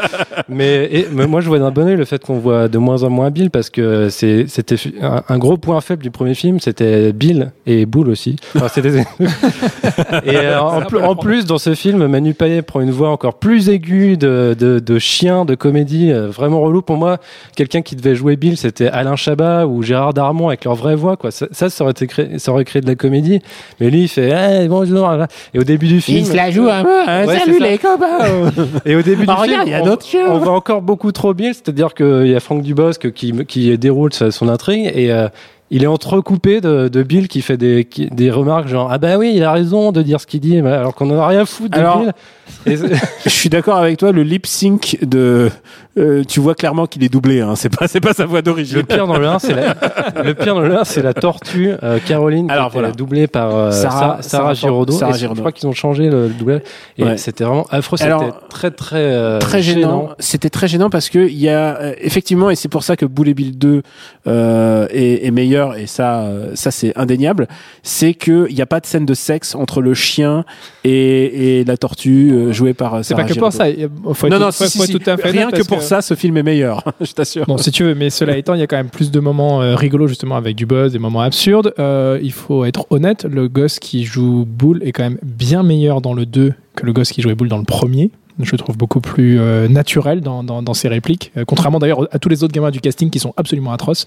mais, 0.49 0.87
et- 0.91 1.07
mais 1.11 1.27
moi 1.27 1.41
je 1.41 1.47
vois 1.47 1.59
d'un 1.59 1.71
bon 1.71 1.87
oeil 1.87 1.95
le 1.95 2.05
fait 2.05 2.23
qu'on 2.23 2.37
voit 2.39 2.67
de 2.67 2.77
moins 2.77 3.03
en 3.03 3.09
moins 3.09 3.29
Bill 3.31 3.49
parce 3.49 3.69
que 3.69 4.09
c'était 4.09 4.75
un, 5.01 5.23
un 5.27 5.37
gros 5.37 5.57
point 5.57 5.79
faible 5.81 6.03
du 6.03 6.11
premier 6.11 6.33
film, 6.35 6.59
c'était 6.59 7.11
Bill 7.13 7.51
et 7.65 7.85
Boule 7.85 8.09
aussi. 8.09 8.35
Enfin, 8.55 8.67
et 10.25 10.35
euh, 10.37 10.59
en, 10.59 10.81
plus, 10.81 10.97
en 10.99 11.15
plus 11.15 11.45
dans 11.45 11.57
ce 11.57 11.73
film, 11.75 12.05
Manu 12.07 12.33
Payet 12.33 12.61
prend 12.61 12.81
une 12.81 12.91
voix 12.91 13.09
encore 13.09 13.35
plus 13.35 13.69
aiguë 13.69 14.17
de, 14.17 14.55
de, 14.57 14.79
de 14.79 14.99
chien, 14.99 15.45
de 15.45 15.55
comédie, 15.55 16.11
euh, 16.11 16.27
vraiment 16.29 16.61
relou 16.61 16.81
pour 16.81 16.97
moi. 16.97 17.17
Quelqu'un 17.55 17.81
qui 17.81 17.95
devait 17.95 18.15
jouer 18.15 18.35
Bill, 18.35 18.57
c'était 18.57 18.87
Alain 18.87 19.15
Chabat 19.15 19.67
ou 19.67 19.81
Gérard 19.83 20.13
Darmon 20.13 20.47
avec 20.49 20.65
leur 20.65 20.75
vraie 20.75 20.95
voix 20.95 21.17
quoi. 21.17 21.31
Ça, 21.31 21.47
ça, 21.51 21.69
ça 21.69 21.83
aurait 21.83 21.91
été 21.91 22.07
créé, 22.07 22.39
ça 22.39 22.51
aurait 22.51 22.65
créé 22.65 22.81
de 22.81 22.87
la 22.87 22.95
comédie, 22.95 23.39
mais 23.79 23.89
lui 23.89 24.03
il 24.03 24.07
fait 24.07 24.29
hey, 24.29 24.67
bonjour 24.67 25.09
et 25.53 25.59
au 25.59 25.63
début 25.63 25.87
du 25.87 26.01
film 26.01 26.25
la 26.35 26.51
joue 26.51 26.67
un 26.69 26.83
peu, 26.83 26.99
hein, 27.07 27.24
Ouais, 27.27 27.39
salut 27.39 27.59
les 27.59 27.77
copains 27.77 28.51
et 28.85 28.95
au 28.95 29.01
début 29.01 29.25
du 29.25 29.31
regarde, 29.31 29.45
film, 29.45 29.61
il 29.65 29.69
y 29.71 29.73
a 29.73 29.83
on-. 29.83 29.97
On 30.31 30.37
voit 30.39 30.53
encore 30.53 30.81
beaucoup 30.81 31.11
trop 31.11 31.33
Bill, 31.33 31.53
c'est-à-dire 31.53 31.93
qu'il 31.93 32.27
y 32.27 32.35
a 32.35 32.39
Franck 32.39 32.61
Dubosc 32.63 33.11
qui, 33.11 33.33
qui 33.45 33.77
déroule 33.77 34.13
sa- 34.13 34.31
son 34.31 34.47
intrigue 34.49 34.91
et 34.93 35.11
euh, 35.11 35.27
il 35.75 35.83
est 35.83 35.87
entrecoupé 35.87 36.61
de, 36.61 36.87
de 36.87 37.03
Bill 37.03 37.27
qui 37.27 37.41
fait 37.41 37.57
des, 37.57 37.83
qui- 37.85 38.07
des 38.09 38.31
remarques 38.31 38.67
genre 38.67 38.87
ah 38.91 38.97
bah 38.97 39.17
oui 39.17 39.33
il 39.35 39.43
a 39.43 39.51
raison 39.51 39.91
de 39.91 40.01
dire 40.01 40.21
ce 40.21 40.25
qu'il 40.27 40.39
dit 40.39 40.57
alors 40.59 40.95
qu'on 40.95 41.09
en 41.09 41.19
a 41.19 41.27
rien 41.27 41.41
à 41.41 41.45
foutre 41.45 41.71
de 41.75 41.79
Alors- 41.79 41.99
Bill. 42.01 42.13
Je 43.25 43.29
suis 43.29 43.49
d'accord 43.49 43.77
avec 43.77 43.97
toi, 43.97 44.11
le 44.11 44.21
lip 44.21 44.45
sync 44.45 44.97
de, 45.01 45.49
euh, 45.97 46.23
tu 46.27 46.39
vois 46.39 46.53
clairement 46.53 46.85
qu'il 46.85 47.03
est 47.03 47.09
doublé, 47.09 47.41
hein. 47.41 47.55
c'est 47.55 47.75
pas, 47.75 47.87
c'est 47.87 47.99
pas 47.99 48.13
sa 48.13 48.25
voix 48.27 48.43
d'origine. 48.43 48.77
le 48.77 48.83
pire 48.83 49.07
dans 49.07 49.17
le 49.17 49.27
1 49.27 49.39
c'est 49.39 49.53
la, 49.55 49.75
le 50.23 50.33
pire 50.35 50.53
dans 50.53 50.61
le 50.61 50.75
1 50.77 50.83
c'est 50.83 51.01
la 51.01 51.13
tortue 51.15 51.71
euh, 51.81 51.97
Caroline 52.05 52.49
Alors, 52.51 52.67
qui 52.67 52.73
voilà. 52.73 52.91
doublée 52.91 53.25
par 53.27 53.55
euh, 53.55 53.71
Sarah- 53.71 54.19
Sarah, 54.21 54.53
Giraudot. 54.53 54.93
Sarah 54.93 55.15
Et 55.15 55.19
je 55.19 55.27
crois 55.27 55.51
qu'ils 55.51 55.67
ont 55.67 55.73
changé 55.73 56.09
le, 56.09 56.27
le 56.27 56.33
doublage 56.33 56.61
et 56.99 57.03
Ouais. 57.03 57.17
c'était 57.17 57.43
vraiment 57.43 57.65
affreux. 57.71 57.97
C'était 57.97 58.13
très 58.49 58.69
très 58.71 59.39
très 59.39 59.61
gênant. 59.63 60.09
C'était 60.19 60.49
très 60.51 60.67
gênant 60.67 60.89
parce 60.91 61.09
que 61.09 61.19
il 61.27 61.39
y 61.39 61.49
a 61.49 61.93
effectivement 61.99 62.51
et 62.51 62.55
c'est 62.55 62.69
pour 62.69 62.83
ça 62.83 62.95
que 62.95 63.05
Boule 63.07 63.29
et 63.29 63.33
Bill 63.33 63.57
2 63.57 63.81
euh, 64.27 64.87
est, 64.91 65.25
est 65.25 65.31
meilleur 65.31 65.64
et 65.73 65.87
ça 65.87 66.21
euh, 66.25 66.51
ça 66.53 66.69
c'est 66.69 66.95
indéniable. 66.97 67.47
C'est 67.81 68.13
que 68.13 68.45
il 68.49 68.55
n'y 68.55 68.61
a 68.61 68.65
pas 68.67 68.79
de 68.79 68.85
scène 68.85 69.05
de 69.05 69.13
sexe 69.13 69.55
entre 69.55 69.81
le 69.81 69.93
chien 69.93 70.45
et, 70.83 71.59
et 71.59 71.63
la 71.65 71.77
tortue 71.77 72.31
euh, 72.31 72.51
jouée 72.51 72.73
par. 72.73 72.93
euh, 72.95 72.99
C'est 73.03 73.15
pas 73.15 73.23
que 73.23 73.33
pour 73.33 73.51
ça. 73.51 73.65
Faut 74.13 74.29
Non 74.29 74.39
non 74.39 74.51
si, 74.51 74.69
si, 74.69 74.79
si. 74.79 74.91
tout 74.91 75.09
à 75.09 75.17
fait 75.17 75.31
rien 75.31 75.49
que 75.49 75.63
pour 75.63 75.81
ça 75.81 76.01
ce 76.01 76.13
film 76.13 76.37
est 76.37 76.43
meilleur. 76.43 76.83
je 77.01 77.11
t'assure. 77.13 77.45
Bon, 77.47 77.57
si 77.57 77.71
tu 77.71 77.83
veux, 77.83 77.95
mais 77.95 78.09
cela 78.09 78.37
étant, 78.37 78.53
il 78.53 78.59
y 78.59 78.63
a 78.63 78.67
quand 78.67 78.77
même 78.77 78.89
plus 78.89 79.09
de 79.11 79.19
moments 79.19 79.61
euh, 79.61 79.75
rigolos 79.75 80.07
justement 80.07 80.35
avec 80.35 80.55
du 80.55 80.65
buzz, 80.65 80.91
des 80.93 80.99
moments 80.99 81.21
absurdes. 81.21 81.73
Euh, 81.79 82.19
il 82.21 82.31
faut 82.31 82.65
être 82.65 82.85
honnête, 82.91 83.23
le 83.25 83.47
gosse 83.47 83.79
qui 83.79 84.03
joue 84.05 84.45
Boule 84.47 84.81
est 84.83 84.91
quand 84.91 85.03
même 85.03 85.17
bien 85.23 85.63
meilleur 85.63 86.01
dans 86.01 86.13
le 86.13 86.25
2 86.25 86.53
que 86.75 86.85
le 86.85 86.93
gosse 86.93 87.11
qui 87.11 87.21
jouait 87.21 87.35
Boule 87.35 87.47
dans 87.49 87.57
le 87.57 87.63
premier. 87.63 88.11
Je 88.41 88.55
trouve 88.57 88.75
beaucoup 88.77 88.99
plus 88.99 89.39
euh, 89.39 89.69
naturel 89.69 90.19
dans, 90.19 90.43
dans, 90.43 90.61
dans 90.61 90.73
ses 90.73 90.89
répliques, 90.89 91.31
euh, 91.37 91.45
contrairement 91.45 91.79
d'ailleurs 91.79 92.07
à 92.11 92.19
tous 92.19 92.27
les 92.27 92.43
autres 92.43 92.53
gamins 92.53 92.69
du 92.71 92.81
casting 92.81 93.09
qui 93.09 93.19
sont 93.19 93.33
absolument 93.37 93.71
atroces. 93.71 94.05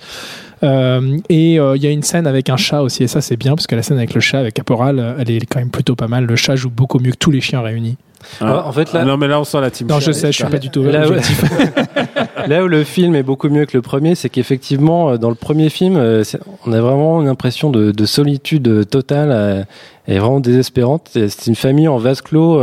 Euh, 0.62 1.16
et 1.30 1.58
euh, 1.58 1.76
il 1.76 1.82
y 1.82 1.86
a 1.86 1.90
une 1.90 2.02
scène 2.02 2.26
avec 2.26 2.50
un 2.50 2.56
chat 2.58 2.82
aussi, 2.82 3.04
et 3.04 3.06
ça 3.08 3.22
c'est 3.22 3.36
bien 3.36 3.54
parce 3.54 3.66
que 3.66 3.74
la 3.74 3.82
scène 3.82 3.96
avec 3.96 4.12
le 4.12 4.20
chat, 4.20 4.40
avec 4.40 4.52
Caporal, 4.54 5.16
elle 5.18 5.30
est 5.30 5.46
quand 5.46 5.60
même 5.60 5.70
plutôt 5.70 5.94
pas 5.96 6.08
mal. 6.08 6.26
Le 6.26 6.36
chat 6.36 6.56
joue 6.56 6.68
beaucoup 6.70 6.98
mieux 6.98 7.12
que 7.12 7.16
tous 7.16 7.30
les 7.30 7.40
chiens 7.40 7.62
réunis. 7.62 7.96
Ah, 8.40 8.66
en 8.66 8.72
fait, 8.72 8.92
là- 8.92 9.04
non 9.04 9.16
mais 9.16 9.28
là 9.28 9.40
on 9.40 9.44
sent 9.44 9.60
la 9.60 9.70
team. 9.70 9.86
Non, 9.86 10.00
je 10.00 10.12
sais, 10.12 10.32
je 10.32 10.36
suis 10.36 10.44
pas 10.44 10.58
du 10.58 10.70
tout 10.70 10.82
Là, 10.82 11.06
objectif. 11.06 11.42
Là 12.46 12.64
où 12.64 12.68
le 12.68 12.84
film 12.84 13.14
est 13.14 13.22
beaucoup 13.22 13.48
mieux 13.48 13.66
que 13.66 13.76
le 13.76 13.82
premier, 13.82 14.14
c'est 14.14 14.28
qu'effectivement, 14.28 15.10
euh, 15.10 15.16
dans 15.18 15.28
le 15.28 15.34
premier 15.34 15.68
film, 15.68 15.96
euh, 15.96 16.22
on 16.66 16.72
a 16.72 16.80
vraiment 16.80 17.20
une 17.20 17.28
impression 17.28 17.70
de, 17.70 17.90
de 17.90 18.06
solitude 18.06 18.88
totale 18.88 19.30
euh, 19.32 19.62
et 20.06 20.18
vraiment 20.18 20.40
désespérante. 20.40 21.10
C'est 21.12 21.46
une 21.46 21.54
famille 21.54 21.86
en 21.86 21.98
vase 21.98 22.22
clos. 22.22 22.62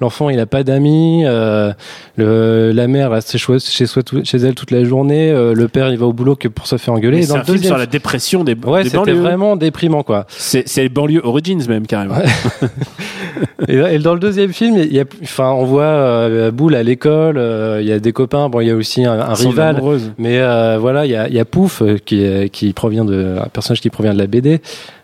L'enfant, 0.00 0.28
il 0.28 0.40
a 0.40 0.46
pas 0.46 0.64
d'amis. 0.64 1.22
la 1.22 2.86
mère 2.88 3.12
reste 3.12 3.36
chez, 3.36 3.58
chez, 3.60 4.38
elle 4.38 4.54
toute 4.54 4.70
la 4.72 4.82
journée. 4.82 5.30
le 5.30 5.68
père, 5.68 5.88
il 5.90 5.98
va 5.98 6.06
au 6.06 6.12
boulot 6.12 6.34
que 6.34 6.48
pour 6.48 6.66
se 6.66 6.78
faire 6.78 6.94
engueuler. 6.94 7.22
C'est 7.22 7.28
dans 7.28 7.36
un 7.36 7.38
le 7.38 7.44
film 7.44 7.62
sur 7.62 7.78
la 7.78 7.86
dépression 7.86 8.42
des, 8.42 8.56
ouais, 8.66 8.82
c'était 8.82 9.12
vraiment 9.12 9.54
déprimant, 9.54 10.02
quoi. 10.02 10.26
C'est 10.30 10.64
les 10.78 10.88
banlieues 10.88 11.20
origins 11.22 11.64
même 11.68 11.86
carrément. 11.86 12.16
Et, 13.68 13.98
dans 14.00 14.14
le 14.14 14.20
deuxième 14.20 14.52
film, 14.52 14.76
il 14.76 14.92
y 14.92 14.98
a, 14.98 15.04
enfin, 15.22 15.50
on 15.50 15.64
voit 15.66 16.50
Boule 16.50 16.74
à 16.74 16.82
l'école. 16.82 17.36
Il 17.80 17.86
y 17.86 17.92
a 17.92 18.00
des 18.00 18.12
copains. 18.12 18.48
Bon, 18.48 18.60
il 18.60 18.66
y 18.66 18.70
a 18.72 18.74
aussi 18.74 18.89
un, 18.98 19.32
rival. 19.34 19.80
Mais 20.18 20.38
euh, 20.40 20.78
voilà, 20.80 21.06
il 21.06 21.12
y 21.12 21.16
a, 21.16 21.28
il 21.28 21.34
y 21.34 21.38
a 21.40 21.44
Pouf 21.44 21.82
euh, 21.82 21.96
qui, 22.04 22.22
est- 22.22 22.48
qui 22.50 22.72
provient 22.72 23.04
de 23.04 23.36
un 23.42 23.48
personnage 23.48 23.80
qui 23.80 23.90
provient 23.90 24.12
de 24.14 24.18
la 24.18 24.26
BD. 24.26 24.60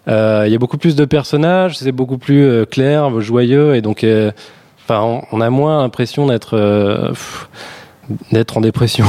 Euh, 0.08 0.44
Il 0.46 0.52
y 0.52 0.54
a 0.54 0.58
beaucoup 0.58 0.78
plus 0.78 0.94
de 0.96 1.04
personnages, 1.04 1.78
c'est 1.78 1.92
beaucoup 1.92 2.18
plus 2.18 2.44
euh, 2.44 2.64
clair, 2.64 3.20
joyeux, 3.20 3.74
et 3.74 3.80
donc, 3.82 4.04
euh, 4.04 4.30
enfin, 4.84 5.00
on, 5.02 5.22
on 5.32 5.40
a 5.40 5.50
moins 5.50 5.82
l'impression 5.82 6.26
d'être 6.26 6.56
euh, 6.56 7.12
d'être 8.30 8.56
en 8.56 8.60
dépression. 8.60 9.04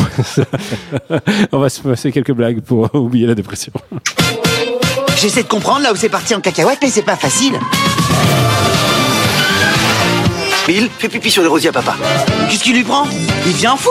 On 1.52 1.60
va 1.60 1.70
se 1.70 1.82
passer 1.82 2.12
quelques 2.12 2.32
blagues 2.34 2.62
pour 2.62 2.90
oublier 2.96 3.28
la 3.28 3.36
dépression. 3.36 3.72
J'essaie 5.22 5.44
de 5.44 5.48
comprendre 5.48 5.82
là 5.82 5.92
où 5.94 5.96
c'est 5.96 6.10
parti 6.10 6.34
en 6.36 6.42
cacahuète, 6.42 6.80
mais 6.82 6.90
c'est 6.90 7.04
pas 7.04 7.16
facile. 7.16 7.54
Bill, 10.68 10.90
fais 10.98 11.08
pipi 11.10 11.32
sur 11.32 11.42
les 11.44 11.48
rosiers 11.48 11.70
à 11.70 11.74
papa. 11.74 11.96
Qu'est-ce 12.50 12.64
qui 12.64 12.74
lui 12.74 12.84
prend? 12.84 13.04
Il 13.46 13.54
devient 13.54 13.76
fou 13.78 13.90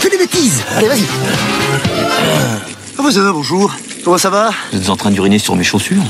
Fais 0.00 0.08
des 0.08 0.18
bêtises 0.18 0.62
Allez, 0.76 0.88
vas-y 0.88 1.04
Ah 2.98 3.02
bah 3.02 3.10
ça 3.12 3.20
va, 3.20 3.32
bonjour. 3.32 3.72
Comment 4.04 4.18
ça 4.18 4.30
va 4.30 4.50
Vous 4.72 4.78
êtes 4.80 4.88
en 4.88 4.96
train 4.96 5.10
d'uriner 5.10 5.38
sur 5.38 5.54
mes 5.56 5.64
chaussures 5.64 6.02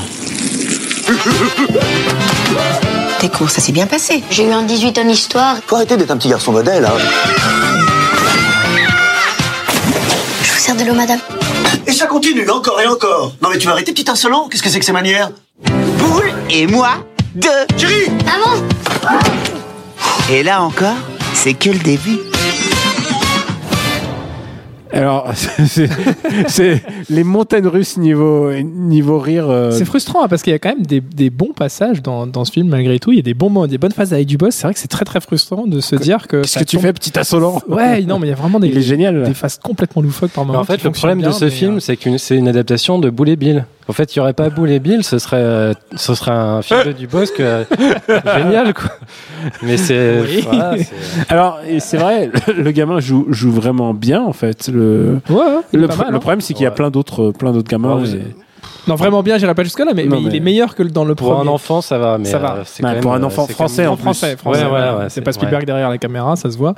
Tes 3.19 3.29
cours, 3.29 3.51
ça 3.51 3.61
s'est 3.61 3.73
bien 3.73 3.87
passé. 3.87 4.23
J'ai 4.31 4.47
eu 4.49 4.53
un 4.53 4.63
18 4.63 4.99
en 4.99 5.09
histoire. 5.09 5.57
Faut 5.67 5.77
arrêter 5.77 5.97
d'être 5.97 6.11
un 6.13 6.17
petit 6.17 6.29
garçon 6.29 6.53
modèle, 6.53 6.85
hein. 6.85 6.93
Je 10.43 10.53
vous 10.53 10.59
sers 10.59 10.77
de 10.77 10.85
l'eau, 10.85 10.95
madame. 10.95 11.19
Et 11.87 11.93
ça 11.93 12.07
continue, 12.07 12.49
encore 12.49 12.81
et 12.81 12.87
encore. 12.87 13.35
Non 13.43 13.49
mais 13.51 13.59
tu 13.59 13.67
vas 13.67 13.73
arrêter, 13.73 13.93
petit 13.93 14.09
insolent 14.11 14.49
Qu'est-ce 14.49 14.63
que 14.63 14.69
c'est 14.71 14.79
que 14.79 14.85
ces 14.85 14.93
manières 14.93 15.31
Boule 15.99 16.33
et 16.49 16.67
moi, 16.67 17.05
deux. 17.35 17.49
Chérie 17.77 18.11
Maman 18.25 18.63
Et 20.31 20.43
là 20.43 20.63
encore, 20.63 20.95
c'est 21.35 21.55
que 21.55 21.71
le 21.71 21.79
début. 21.79 22.19
Alors, 24.93 25.33
c'est- 26.49 26.83
les 27.09 27.25
montagnes 27.25 27.67
russes 27.67 27.97
niveau, 27.97 28.53
niveau 28.53 29.19
rire. 29.19 29.47
euh, 29.49 29.71
C'est 29.71 29.85
frustrant 29.85 30.25
hein, 30.25 30.29
parce 30.29 30.43
qu'il 30.43 30.53
y 30.53 30.57
a 30.57 30.59
quand 30.59 30.71
même 30.71 30.85
des, 30.87 31.01
des 31.01 31.31
bons 31.31 31.53
passages 31.55 32.03
dans, 32.03 32.27
dans 32.27 32.45
ce 32.45 32.53
film 32.53 32.69
malgré 32.69 32.99
tout. 32.99 33.13
Il 33.13 33.17
y 33.17 33.21
a 33.21 33.23
des 33.23 33.35
bons 33.35 33.51
moments, 33.51 33.67
des 33.67 33.79
bonnes 33.79 33.93
phases 33.93 34.13
avec 34.13 34.27
du 34.27 34.37
boss. 34.37 34.55
C'est 34.55 34.65
vrai 34.67 34.75
que 34.75 34.81
c'est 34.81 34.89
très 34.89 35.05
très 35.05 35.21
frustrant 35.21 35.67
de 35.67 35.81
se 35.81 35.97
dire 35.97 36.27
que. 36.27 36.43
Qu'est-ce 36.43 36.59
que 36.59 36.65
tu 36.65 36.77
tombe- 36.77 36.83
fais, 36.87 36.93
petit 36.93 37.19
insolent 37.19 37.61
Ouais, 37.69 38.03
non, 38.03 38.19
mais 38.19 38.27
il 38.29 38.31
y 38.31 38.33
a 38.33 38.37
vraiment 38.37 38.61
des, 38.61 38.69
Il 38.69 38.79
est 38.79 38.83
génial. 38.83 39.17
là. 39.21 39.27
des 39.27 39.35
phases 39.35 39.59
complètement 39.63 40.03
loufoques 40.03 40.31
par 40.33 40.45
Mais 40.45 40.49
moment. 40.49 40.61
en 40.61 40.65
fait, 40.65 40.83
le 40.83 40.91
problème 40.91 41.23
de 41.23 41.31
ce 41.31 41.45
mais, 41.47 41.51
film, 41.51 41.77
euh, 41.77 41.81
c'est 41.81 41.97
que 41.97 42.17
c'est 42.19 42.37
une 42.37 42.49
adaptation 42.49 42.99
de 42.99 43.11
Boule 43.11 43.29
et 43.31 43.37
Bill. 43.37 43.65
En 43.89 43.93
fait, 43.93 44.15
il 44.15 44.19
n'y 44.19 44.23
aurait 44.23 44.35
pas 44.35 44.51
Boule 44.51 44.71
et 44.71 44.79
Bill, 44.79 45.03
ce 45.03 45.19
serait, 45.19 45.37
euh, 45.39 45.73
ce 45.97 46.15
serait 46.15 46.31
un 46.31 46.63
film 46.63 46.81
de 46.87 46.93
Dubosc 46.93 47.41
euh, 47.41 47.65
génial, 48.37 48.73
quoi. 48.73 48.91
Mais 49.63 49.77
c'est. 49.77 50.21
Oui. 50.21 50.41
voilà, 50.45 50.77
c'est- 50.79 50.89
Alors, 51.29 51.59
c'est 51.81 51.97
vrai, 51.97 52.31
le 52.57 52.71
gamin 52.71 53.01
joue, 53.01 53.27
joue 53.31 53.51
vraiment 53.51 53.93
bien, 53.95 54.23
en 54.23 54.33
fait. 54.33 54.69
Le, 54.73 54.80
Ouais, 55.31 55.45
il 55.73 55.81
le, 55.81 55.87
mal, 55.89 55.97
le 56.11 56.17
hein. 56.17 56.19
problème, 56.19 56.41
c'est 56.41 56.55
qu'il 56.55 56.65
y 56.65 56.67
a 56.67 56.71
plein 56.71 56.91
d'autres 56.91 57.31
plein 57.33 57.53
d'autres 57.53 57.69
gamins. 57.71 57.97
Ouais, 57.97 58.01
vous- 58.05 58.15
et- 58.17 58.35
Non, 58.89 58.95
vraiment 58.95 59.23
bien, 59.23 59.37
j'irai 59.39 59.55
pas 59.55 59.63
jusque-là, 59.63 59.93
mais, 59.95 60.05
Non, 60.05 60.21
mais 60.21 60.29
il 60.29 60.37
est 60.37 60.41
meilleur 60.41 60.75
que 60.75 60.83
dans 60.83 61.05
le 61.05 61.15
Pour 61.15 61.33
premier. 61.35 61.49
un 61.49 61.53
enfant, 61.53 61.81
ça 61.83 61.99
va, 61.99 62.17
mais 62.19 62.25
Ça 62.25 62.39
va. 62.39 62.57
euh, 62.85 63.01
pour 63.01 63.13
un 63.15 63.23
euh, 63.23 63.27
enfant 63.27 63.47
français, 63.47 63.87
en 63.87 63.97
français, 63.97 64.37
français, 64.37 64.65
Ouais, 64.65 64.71
ouais, 64.71 64.73
ouais, 64.73 64.99
ouais, 64.99 65.05
c'est 65.09 65.21
pas 65.21 65.33
Spielberg 65.33 65.65
derrière 65.67 65.91
la 65.91 65.99
caméra, 65.99 66.35
ça 66.37 66.51
se 66.51 66.57
voit. 66.59 66.75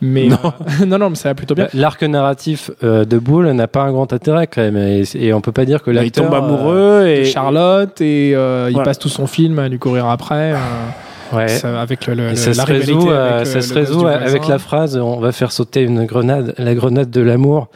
Mais 0.00 0.28
Non. 0.28 0.38
euh, 0.44 0.86
non, 0.86 0.98
non, 0.98 1.10
mais 1.10 1.16
ça 1.16 1.28
va 1.28 1.34
plutôt 1.34 1.54
bien. 1.54 1.68
L'arc 1.74 2.02
narratif 2.02 2.70
euh, 2.82 3.04
de 3.04 3.18
Boule 3.18 3.50
n'a 3.52 3.68
pas 3.68 3.82
un 3.82 3.92
grand 3.92 4.12
intérêt 4.12 4.46
quand 4.46 4.62
même, 4.62 4.76
et, 4.78 5.02
et 5.14 5.32
on 5.34 5.40
peut 5.42 5.52
pas 5.52 5.64
dire 5.66 5.82
que 5.82 5.90
il 5.90 5.94
l'acteur. 5.96 6.24
tombe 6.24 6.34
euh, 6.34 6.38
amoureux 6.38 7.02
de 7.04 7.08
et 7.08 7.24
Charlotte 7.26 8.00
et 8.00 8.34
euh, 8.34 8.66
il 8.68 8.72
Voilà. 8.74 8.86
passe 8.86 8.98
tout 8.98 9.08
son 9.10 9.26
film 9.26 9.58
à 9.58 9.68
lui 9.68 9.78
courir 9.78 10.06
après 10.08 10.52
euh, 10.52 10.56
ouais. 11.36 11.48
ça- 11.48 11.80
avec 11.80 12.06
le, 12.06 12.14
le- 12.14 12.26
Et 12.26 12.30
le- 12.30 12.36
ça 12.36 12.52
se 12.52 12.58
la 12.58 12.64
résout, 12.64 13.10
euh, 13.10 13.34
avec 13.36 13.46
ça 13.46 13.54
le- 13.56 13.62
se 13.62 13.74
résout 13.74 14.06
avec 14.06 14.48
la 14.48 14.58
phrase 14.58 14.96
on 14.96 15.20
va 15.20 15.32
faire 15.32 15.52
sauter 15.52 15.82
une 15.82 16.04
grenade, 16.04 16.54
la 16.58 16.74
grenade 16.74 17.10
de 17.10 17.20
l'amour. 17.20 17.68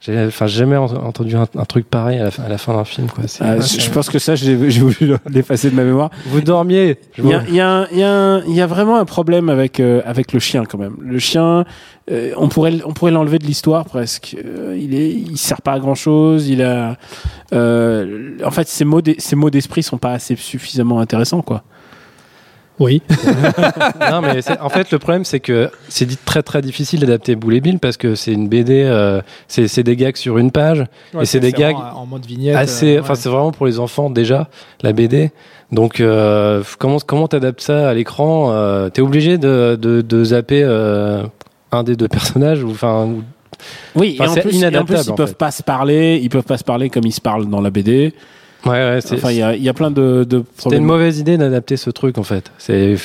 J'ai 0.00 0.26
enfin 0.26 0.46
jamais 0.46 0.76
ent- 0.76 0.84
entendu 1.02 1.34
un, 1.34 1.46
un 1.56 1.64
truc 1.64 1.88
pareil 1.88 2.18
à 2.18 2.24
la, 2.24 2.30
fin- 2.30 2.42
à 2.42 2.48
la 2.50 2.58
fin 2.58 2.74
d'un 2.74 2.84
film. 2.84 3.06
Quoi. 3.08 3.24
Ah, 3.40 3.58
je 3.58 3.80
je 3.80 3.90
pense 3.90 4.10
que 4.10 4.18
ça, 4.18 4.34
j'ai 4.34 4.54
voulu 4.54 5.14
l'effacer 5.30 5.70
de 5.70 5.74
ma 5.74 5.82
mémoire. 5.82 6.10
Vous 6.26 6.42
dormiez. 6.42 6.98
Il 7.16 7.24
y, 7.26 7.32
a, 7.60 7.86
y 7.90 8.00
y 8.52 8.54
y 8.58 8.60
vraiment 8.66 8.98
un 8.98 9.06
problème 9.06 9.48
avec, 9.48 9.80
euh, 9.80 10.02
avec 10.04 10.34
le 10.34 10.40
chien 10.40 10.64
quand 10.66 10.76
même. 10.76 10.96
Le 11.00 11.18
chien, 11.18 11.64
euh, 12.10 12.32
on 12.36 12.48
pourrait, 12.48 12.80
on 12.84 12.92
pourrait 12.92 13.12
l'enlever 13.12 13.38
de 13.38 13.46
l'histoire 13.46 13.86
presque. 13.86 14.36
Euh, 14.44 14.76
il 14.78 14.94
est, 14.94 15.08
il 15.08 15.38
sert 15.38 15.62
pas 15.62 15.72
à 15.72 15.78
grand 15.78 15.94
chose. 15.94 16.48
Il 16.50 16.60
a, 16.60 16.98
euh, 17.54 18.30
en 18.44 18.50
fait, 18.50 18.68
ses 18.68 18.84
mots, 18.84 19.00
d'e- 19.00 19.14
ses 19.18 19.36
mots 19.36 19.48
d'esprit 19.50 19.82
sont 19.82 19.96
pas 19.98 20.12
assez 20.12 20.36
suffisamment 20.36 21.00
intéressants 21.00 21.40
quoi. 21.42 21.62
Oui 22.80 23.02
non, 24.10 24.20
mais 24.20 24.40
en 24.60 24.68
fait, 24.68 24.90
le 24.90 24.98
problème, 24.98 25.24
c'est 25.24 25.40
que 25.40 25.70
c'est 25.88 26.06
dit 26.06 26.16
très 26.16 26.42
très 26.42 26.60
difficile 26.60 27.00
d'adapter 27.00 27.36
Boule 27.36 27.54
et 27.54 27.60
Bill 27.60 27.78
parce 27.78 27.96
que 27.96 28.14
c'est 28.14 28.32
une 28.32 28.48
BD, 28.48 28.82
euh, 28.84 29.20
c'est 29.48 29.82
des 29.82 29.96
gags 29.96 30.16
sur 30.16 30.38
une 30.38 30.50
page, 30.50 30.84
et 31.20 31.24
c'est 31.24 31.40
des 31.40 31.52
gags 31.52 31.76
vraiment 31.76 32.00
en 32.00 32.06
mode 32.06 32.26
vignette 32.26 32.56
assez. 32.56 32.96
euh, 32.96 33.00
Enfin, 33.00 33.10
ouais. 33.14 33.18
c'est 33.20 33.28
vraiment 33.28 33.52
pour 33.52 33.66
les 33.66 33.78
enfants 33.78 34.10
déjà 34.10 34.48
la 34.82 34.92
BD. 34.92 35.30
Donc, 35.72 36.00
euh, 36.00 36.62
comment 36.78 36.98
comment 37.04 37.26
t'adaptes 37.28 37.60
ça 37.60 37.88
à 37.88 37.94
l'écran 37.94 38.50
euh, 38.52 38.88
T'es 38.90 39.02
obligé 39.02 39.38
de, 39.38 39.78
de, 39.80 40.00
de 40.02 40.24
zapper 40.24 40.62
euh, 40.64 41.24
un 41.72 41.82
des 41.82 41.96
deux 41.96 42.08
personnages 42.08 42.62
ou 42.62 42.70
enfin. 42.70 43.04
ou- 43.06 43.22
Oui, 43.96 44.16
Enfin, 44.20 44.24
et, 44.26 44.28
en 44.28 44.34
c'est 44.34 44.40
plus, 44.42 44.52
et 44.52 44.56
en 44.56 44.58
inadaptable, 44.58 44.98
plus, 44.98 45.06
ils 45.06 45.10
en 45.12 45.14
peuvent 45.14 45.28
fait. 45.28 45.34
pas 45.38 45.50
se 45.50 45.62
parler. 45.62 46.20
Ils 46.22 46.28
peuvent 46.28 46.42
pas 46.44 46.58
se 46.58 46.64
parler 46.64 46.90
comme 46.90 47.06
ils 47.06 47.12
se 47.12 47.20
parlent 47.20 47.46
dans 47.48 47.60
la 47.60 47.70
BD. 47.70 48.12
Ouais, 48.66 48.72
ouais. 48.72 49.00
c'est- 49.00 49.14
Enfin, 49.14 49.30
il 49.30 49.36
y 49.36 49.62
y 49.62 49.68
a 49.68 49.74
plein 49.74 49.90
de, 49.90 50.24
de 50.28 50.38
C'était 50.38 50.56
problèmes. 50.56 50.80
une 50.82 50.86
mauvaise 50.86 51.18
idée 51.18 51.36
d'adapter 51.36 51.76
ce 51.76 51.90
truc 51.90 52.18
en 52.18 52.22
fait. 52.22 52.50
C'est 52.58 52.96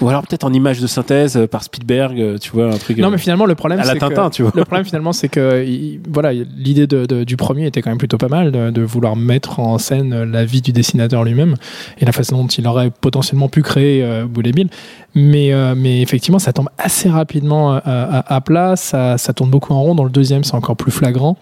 Ou 0.00 0.08
alors 0.08 0.22
peut-être 0.26 0.44
en 0.44 0.52
image 0.52 0.80
de 0.80 0.86
synthèse 0.86 1.36
euh, 1.36 1.46
par 1.46 1.62
Spielberg, 1.62 2.20
euh, 2.20 2.38
tu 2.38 2.50
vois, 2.50 2.66
un 2.72 2.76
truc. 2.78 2.98
non 2.98 3.08
euh, 3.08 3.10
mais 3.10 3.18
finalement 3.18 3.46
le 3.46 3.54
problème 3.54 3.78
c'est 3.92 3.98
que 4.30 4.36
tu 4.36 4.42
vois. 4.42 4.52
le 4.54 4.64
problème 4.64 4.84
finalement 4.84 5.12
c'est 5.12 5.28
que 5.28 5.64
il- 5.66 6.00
voilà 6.10 6.32
l'idée 6.32 6.86
de, 6.86 7.06
de- 7.06 7.24
du 7.24 7.36
premier 7.36 7.66
était 7.66 7.82
quand 7.82 7.90
même 7.90 7.98
plutôt 7.98 8.18
pas 8.18 8.28
mal 8.28 8.52
de, 8.52 8.70
de 8.70 8.82
vouloir 8.82 9.16
mettre 9.16 9.60
en 9.60 9.78
scène 9.78 10.24
la 10.24 10.44
vie 10.44 10.62
du 10.62 10.72
dessinateur 10.72 11.24
lui-même 11.24 11.54
et 11.98 12.04
la 12.04 12.12
façon 12.12 12.36
dont 12.42 12.46
il 12.48 12.66
aurait 12.66 12.90
potentiellement 12.90 13.48
pu 13.48 13.62
créer 13.62 14.02
euh, 14.02 14.26
Boule 14.26 14.46
et 14.46 14.52
Bill 14.52 14.68
mais 15.14 15.52
euh, 15.52 15.74
mais 15.76 16.02
effectivement 16.02 16.38
ça 16.38 16.52
tombe 16.52 16.68
assez 16.78 17.08
rapidement 17.08 17.72
à, 17.74 17.78
à- 17.78 18.34
à 18.36 18.40
plat 18.40 18.76
ça, 18.76 19.18
ça 19.18 19.32
tourne 19.32 19.50
beaucoup 19.50 19.72
en 19.72 19.80
rond 19.82 19.94
dans 19.94 20.04
le 20.04 20.10
deuxième 20.10 20.44
c'est 20.44 20.54
encore 20.54 20.76
plus 20.76 20.92
flagrant 20.92 21.36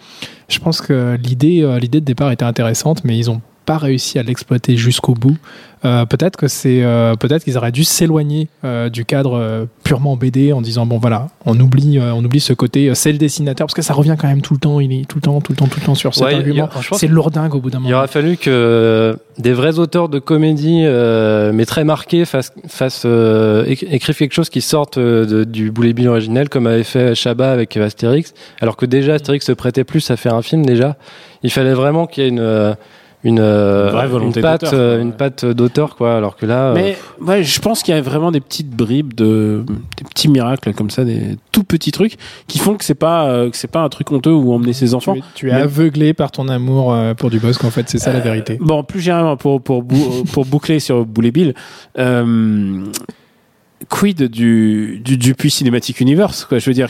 je 0.47 0.59
pense 0.59 0.81
que 0.81 1.17
l'idée 1.21 1.67
l'idée 1.81 1.99
de 1.99 2.05
départ 2.05 2.31
était 2.31 2.45
intéressante 2.45 3.03
mais 3.03 3.17
ils 3.17 3.29
ont 3.31 3.41
pas 3.65 3.77
réussi 3.77 4.19
à 4.19 4.23
l'exploiter 4.23 4.77
jusqu'au 4.77 5.13
bout. 5.13 5.37
Euh, 5.83 6.05
peut-être 6.05 6.35
que 6.37 6.47
c'est 6.47 6.83
euh, 6.83 7.13
peut-être 7.15 7.43
qu'ils 7.43 7.57
auraient 7.57 7.71
dû 7.71 7.83
s'éloigner 7.83 8.47
euh, 8.63 8.89
du 8.89 9.05
cadre 9.05 9.67
purement 9.83 10.15
BD 10.15 10.51
en 10.51 10.61
disant 10.61 10.87
bon 10.87 10.97
voilà 10.97 11.27
on 11.45 11.59
oublie 11.59 11.99
on 11.99 12.25
oublie 12.25 12.39
ce 12.39 12.53
côté 12.53 12.95
c'est 12.95 13.11
le 13.11 13.19
dessinateur 13.19 13.67
parce 13.67 13.75
que 13.75 13.83
ça 13.83 13.93
revient 13.93 14.15
quand 14.17 14.27
même 14.27 14.41
tout 14.41 14.55
le 14.55 14.59
temps 14.59 14.79
il 14.79 14.91
est 14.91 15.05
tout 15.07 15.17
le 15.17 15.21
temps 15.21 15.41
tout 15.41 15.51
le 15.51 15.57
temps 15.57 15.67
tout 15.67 15.79
le 15.79 15.85
temps 15.85 15.93
sur 15.93 16.15
cet 16.15 16.23
Ouais, 16.23 16.31
il 16.33 16.37
argument 16.37 16.69
c'est 16.93 17.07
lourdingue 17.07 17.53
au 17.53 17.59
bout 17.59 17.69
d'un 17.69 17.77
Il 17.79 17.83
moment 17.83 17.97
aura 17.97 18.07
fallu 18.07 18.35
que 18.37 19.15
des 19.37 19.53
vrais 19.53 19.77
auteurs 19.77 20.09
de 20.09 20.17
comédie, 20.17 20.85
mais 21.53 21.65
très 21.65 21.83
marqués, 21.83 22.23
fassent, 22.25 22.53
fassent, 22.67 23.05
éc- 23.05 23.85
écrivent 23.91 24.15
quelque 24.17 24.33
chose 24.33 24.49
qui 24.49 24.61
sorte 24.61 24.97
de- 24.97 25.43
du 25.43 25.71
Boulet 25.71 25.91
Bill 25.93 26.07
originel, 26.07 26.47
comme 26.49 26.67
avait 26.67 26.83
fait 26.83 27.13
Chabat 27.15 27.51
avec 27.51 27.75
Astérix. 27.77 28.33
Alors 28.61 28.77
que 28.77 28.85
déjà, 28.85 29.15
Astérix 29.15 29.45
se 29.45 29.51
prêtait 29.51 29.83
plus 29.83 30.09
à 30.09 30.15
faire 30.15 30.33
un 30.35 30.41
film 30.41 30.65
déjà. 30.65 30.95
Il 31.43 31.51
fallait 31.51 31.73
vraiment 31.73 32.07
qu'il 32.07 32.23
y 32.23 32.27
ait 32.27 32.29
une, 32.29 32.75
une, 33.25 33.39
euh, 33.41 33.87
Une 33.87 33.91
vraie 33.91 34.07
volonté 34.07 34.39
une 34.39 34.43
patte, 34.43 34.61
d'auteur, 34.61 34.79
euh, 34.79 34.93
quoi, 34.95 35.01
une 35.01 35.07
ouais. 35.09 35.13
patte 35.17 35.45
d'auteur, 35.45 35.95
quoi. 35.97 36.15
Alors 36.15 36.35
que 36.37 36.45
là, 36.45 36.67
euh, 36.69 36.73
Mais 36.75 36.97
ouais, 37.21 37.43
je 37.43 37.59
pense 37.59 37.83
qu'il 37.83 37.93
y 37.93 37.97
a 37.97 38.01
vraiment 38.01 38.31
des 38.31 38.39
petites 38.39 38.69
bribes 38.69 39.13
de 39.13 39.65
des 39.97 40.03
petits 40.05 40.27
miracles 40.29 40.73
comme 40.73 40.89
ça, 40.89 41.03
des 41.03 41.35
tout 41.51 41.63
petits 41.63 41.91
trucs 41.91 42.15
qui 42.47 42.59
font 42.59 42.75
que 42.75 42.85
c'est 42.85 42.95
pas 42.95 43.25
euh, 43.27 43.49
que 43.49 43.57
c'est 43.57 43.67
pas 43.71 43.81
un 43.81 43.89
truc 43.89 44.11
honteux 44.11 44.31
où 44.33 44.53
emmener 44.53 44.73
ses 44.73 44.93
enfants. 44.93 45.13
tu, 45.15 45.19
es- 45.19 45.23
tu 45.35 45.49
es 45.49 45.53
Mais- 45.53 45.61
aveuglé 45.61 46.13
par 46.13 46.31
ton 46.31 46.47
amour 46.47 46.93
euh, 46.93 47.13
pour 47.13 47.29
Dubosc 47.29 47.63
en 47.65 47.71
fait 47.71 47.89
c'est 47.89 47.97
ça 47.99 48.13
la 48.13 48.19
vérité 48.19 48.57
Bon, 48.61 48.83
plus 48.83 49.01
généralement 49.01 49.35
pour 49.37 49.61
pour 49.61 49.81
bou- 49.83 50.23
pour 50.31 50.45
boucler 50.45 50.79
sur 50.79 51.05
Boulet 51.05 51.31
Bill, 51.31 51.53
euh, 51.97 52.83
quid 53.89 54.23
du 54.23 54.99
du 55.03 55.17
Dupuis 55.17 55.51
Cinematic 55.51 55.99
Universe 55.99 56.45
quoi. 56.45 56.59
Je 56.59 56.69
veux 56.69 56.73
dire 56.73 56.89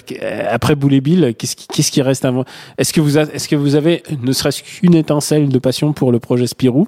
après 0.50 0.76
Boulet 0.76 1.02
Bill, 1.02 1.34
qu'est-ce 1.38 1.56
qui 1.56 1.68
qu'est-ce 1.68 1.92
qui 1.92 2.02
reste 2.02 2.26
avant? 2.26 2.46
Est-ce 2.78 2.94
que 2.94 3.02
vous 3.02 3.18
est-ce 3.18 3.48
que 3.48 3.56
vous 3.56 3.76
avez 3.76 4.04
ne 4.22 4.32
serait-ce 4.32 4.64
qu'une 4.64 4.96
étincelle 4.96 5.50
de 5.50 5.60
passion 5.60 5.94
pour 5.94 6.12
le 6.12 6.20
projet 6.20 6.48
Spirou? 6.48 6.88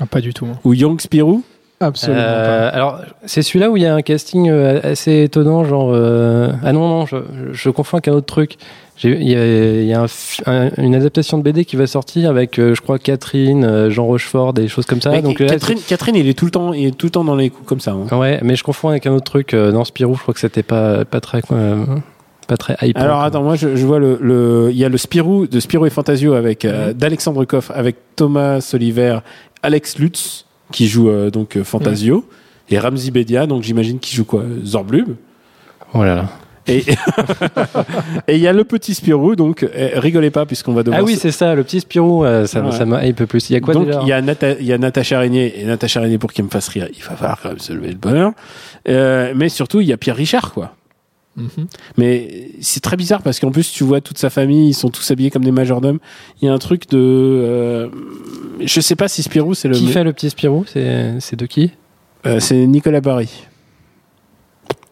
Ah, 0.00 0.06
pas 0.06 0.20
du 0.20 0.32
tout 0.32 0.46
ou 0.64 0.74
Young 0.74 1.00
Spirou? 1.00 1.42
Absolument 1.80 2.20
Euh, 2.22 2.70
alors, 2.72 3.00
c'est 3.24 3.42
celui-là 3.42 3.70
où 3.70 3.76
il 3.76 3.82
y 3.82 3.86
a 3.86 3.94
un 3.94 4.02
casting 4.02 4.48
euh, 4.50 4.80
assez 4.82 5.22
étonnant, 5.24 5.64
genre. 5.64 5.90
euh, 5.92 6.50
Ah 6.64 6.72
non, 6.72 6.88
non, 6.88 7.06
je, 7.06 7.16
je 7.52 7.70
confonds 7.70 7.98
avec 7.98 8.08
un 8.08 8.12
autre 8.12 8.26
truc. 8.26 8.56
J'ai- 8.96 9.16
Il 9.20 9.28
y 9.28 9.36
a, 9.36 9.46
il 9.46 9.84
y 9.86 9.92
a 9.94 10.04
un 10.46 10.70
une 10.76 10.94
adaptation 10.96 11.38
de 11.38 11.42
BD 11.44 11.64
qui 11.64 11.76
va 11.76 11.86
sortir 11.86 12.30
avec, 12.30 12.58
euh, 12.58 12.74
je 12.74 12.80
crois, 12.82 12.98
Catherine, 12.98 13.64
euh, 13.64 13.90
Jean 13.90 14.06
Rochefort, 14.06 14.52
des 14.52 14.66
choses 14.66 14.86
comme 14.86 15.00
ça. 15.00 15.10
Mais 15.10 15.22
Donc, 15.22 15.38
là, 15.38 15.46
Catherine, 15.46 15.78
Catherine, 15.86 16.16
il 16.16 16.28
est 16.28 16.34
tout 16.36 16.46
le 16.46 16.50
temps, 16.50 16.72
il 16.72 16.86
est 16.88 16.96
tout 16.96 17.06
le 17.06 17.10
temps 17.10 17.24
dans 17.24 17.36
les 17.36 17.48
coups 17.50 17.68
comme 17.68 17.80
ça. 17.80 17.92
hein. 17.92 18.16
Ouais, 18.18 18.40
mais 18.42 18.56
je 18.56 18.64
confonds 18.64 18.88
avec 18.88 19.06
un 19.06 19.12
autre 19.12 19.24
truc. 19.30 19.54
euh, 19.54 19.70
dans 19.70 19.84
Spirou, 19.84 20.16
je 20.16 20.22
crois 20.22 20.34
que 20.34 20.40
c'était 20.40 20.64
pas, 20.64 21.04
pas 21.04 21.20
très. 21.20 21.42
euh, 21.52 21.84
pas 22.48 22.56
très 22.56 22.76
hype. 22.82 22.96
Alors 22.98 23.20
attends, 23.20 23.42
moi 23.42 23.54
je, 23.56 23.76
je 23.76 23.86
vois 23.86 23.98
le, 23.98 24.18
le, 24.20 24.68
il 24.72 24.78
y 24.78 24.84
a 24.84 24.88
le 24.88 24.96
Spirou 24.96 25.46
de 25.46 25.60
Spirou 25.60 25.84
et 25.86 25.90
Fantasio 25.90 26.32
avec 26.32 26.64
euh, 26.64 26.92
d'Alexandre 26.94 27.44
Koff, 27.44 27.70
avec 27.74 27.96
Thomas 28.16 28.68
Oliver, 28.72 29.18
Alex 29.62 29.98
Lutz 29.98 30.46
qui 30.72 30.86
joue 30.88 31.08
euh, 31.08 31.30
donc 31.30 31.56
euh, 31.56 31.64
Fantasio 31.64 32.26
et 32.70 32.78
Ramzi 32.78 33.10
Bedia, 33.10 33.46
donc 33.46 33.62
j'imagine 33.62 33.98
qui 33.98 34.14
joue 34.14 34.24
quoi, 34.24 34.42
Zorblub. 34.64 35.14
Oh 35.94 36.04
là 36.04 36.14
là. 36.14 36.24
Et 36.70 36.84
et 38.28 38.34
il 38.36 38.40
y 38.40 38.46
a 38.46 38.52
le 38.52 38.62
petit 38.64 38.92
Spirou, 38.94 39.36
donc 39.36 39.62
euh, 39.62 39.90
rigolez 39.94 40.30
pas 40.30 40.44
puisqu'on 40.44 40.74
va 40.74 40.82
devoir. 40.82 41.00
Ah 41.00 41.04
oui, 41.04 41.16
c'est 41.16 41.30
ça, 41.30 41.54
le 41.54 41.64
petit 41.64 41.80
Spirou, 41.80 42.24
euh, 42.26 42.44
ça, 42.46 42.60
Ouais. 42.60 42.72
ça 42.72 42.84
m'a 42.84 43.06
hype 43.06 43.24
plus. 43.24 43.48
Il 43.48 43.54
y 43.54 43.56
a 43.56 43.60
quoi 43.60 43.72
donc 43.72 43.86
déjà 43.86 44.00
il 44.02 44.08
y 44.08 44.12
a 44.12 44.20
Nata- 44.20 44.56
il 44.60 44.66
y 44.66 44.72
a 44.74 44.78
Natacha 44.78 45.18
Régnier 45.18 45.60
et 45.60 45.64
Natacha 45.64 46.00
Régnier 46.00 46.18
pour 46.18 46.30
qu'il 46.32 46.44
me 46.44 46.50
fasse 46.50 46.68
rire, 46.68 46.88
il 46.94 47.02
va 47.02 47.16
falloir 47.16 47.40
quand 47.42 47.48
même 47.48 47.58
se 47.58 47.72
lever 47.72 47.88
le 47.88 47.96
bonheur. 47.96 48.32
Euh, 48.88 49.32
mais 49.34 49.48
surtout 49.48 49.80
il 49.80 49.86
y 49.88 49.92
a 49.94 49.96
Pierre 49.96 50.16
Richard 50.16 50.52
quoi. 50.52 50.74
Mhm. 51.38 51.66
Mais 51.96 52.50
c'est 52.60 52.80
très 52.80 52.96
bizarre 52.96 53.22
parce 53.22 53.40
qu'en 53.40 53.50
plus, 53.50 53.70
tu 53.72 53.84
vois 53.84 54.00
toute 54.00 54.18
sa 54.18 54.30
famille, 54.30 54.68
ils 54.68 54.74
sont 54.74 54.90
tous 54.90 55.10
habillés 55.10 55.30
comme 55.30 55.44
des 55.44 55.50
majordomes. 55.52 55.98
Il 56.40 56.46
y 56.46 56.48
a 56.48 56.52
un 56.52 56.58
truc 56.58 56.88
de. 56.90 56.98
euh, 56.98 57.88
je 58.60 58.80
sais 58.80 58.96
pas 58.96 59.08
si 59.08 59.22
Spirou, 59.22 59.54
c'est 59.54 59.68
le. 59.68 59.74
Qui 59.74 59.88
fait 59.88 60.04
le 60.04 60.12
petit 60.12 60.30
Spirou 60.30 60.64
C'est 60.66 61.14
c'est 61.20 61.36
de 61.36 61.46
qui? 61.46 61.70
Euh, 62.26 62.40
c'est 62.40 62.66
Nicolas 62.66 63.00
Barry. 63.00 63.30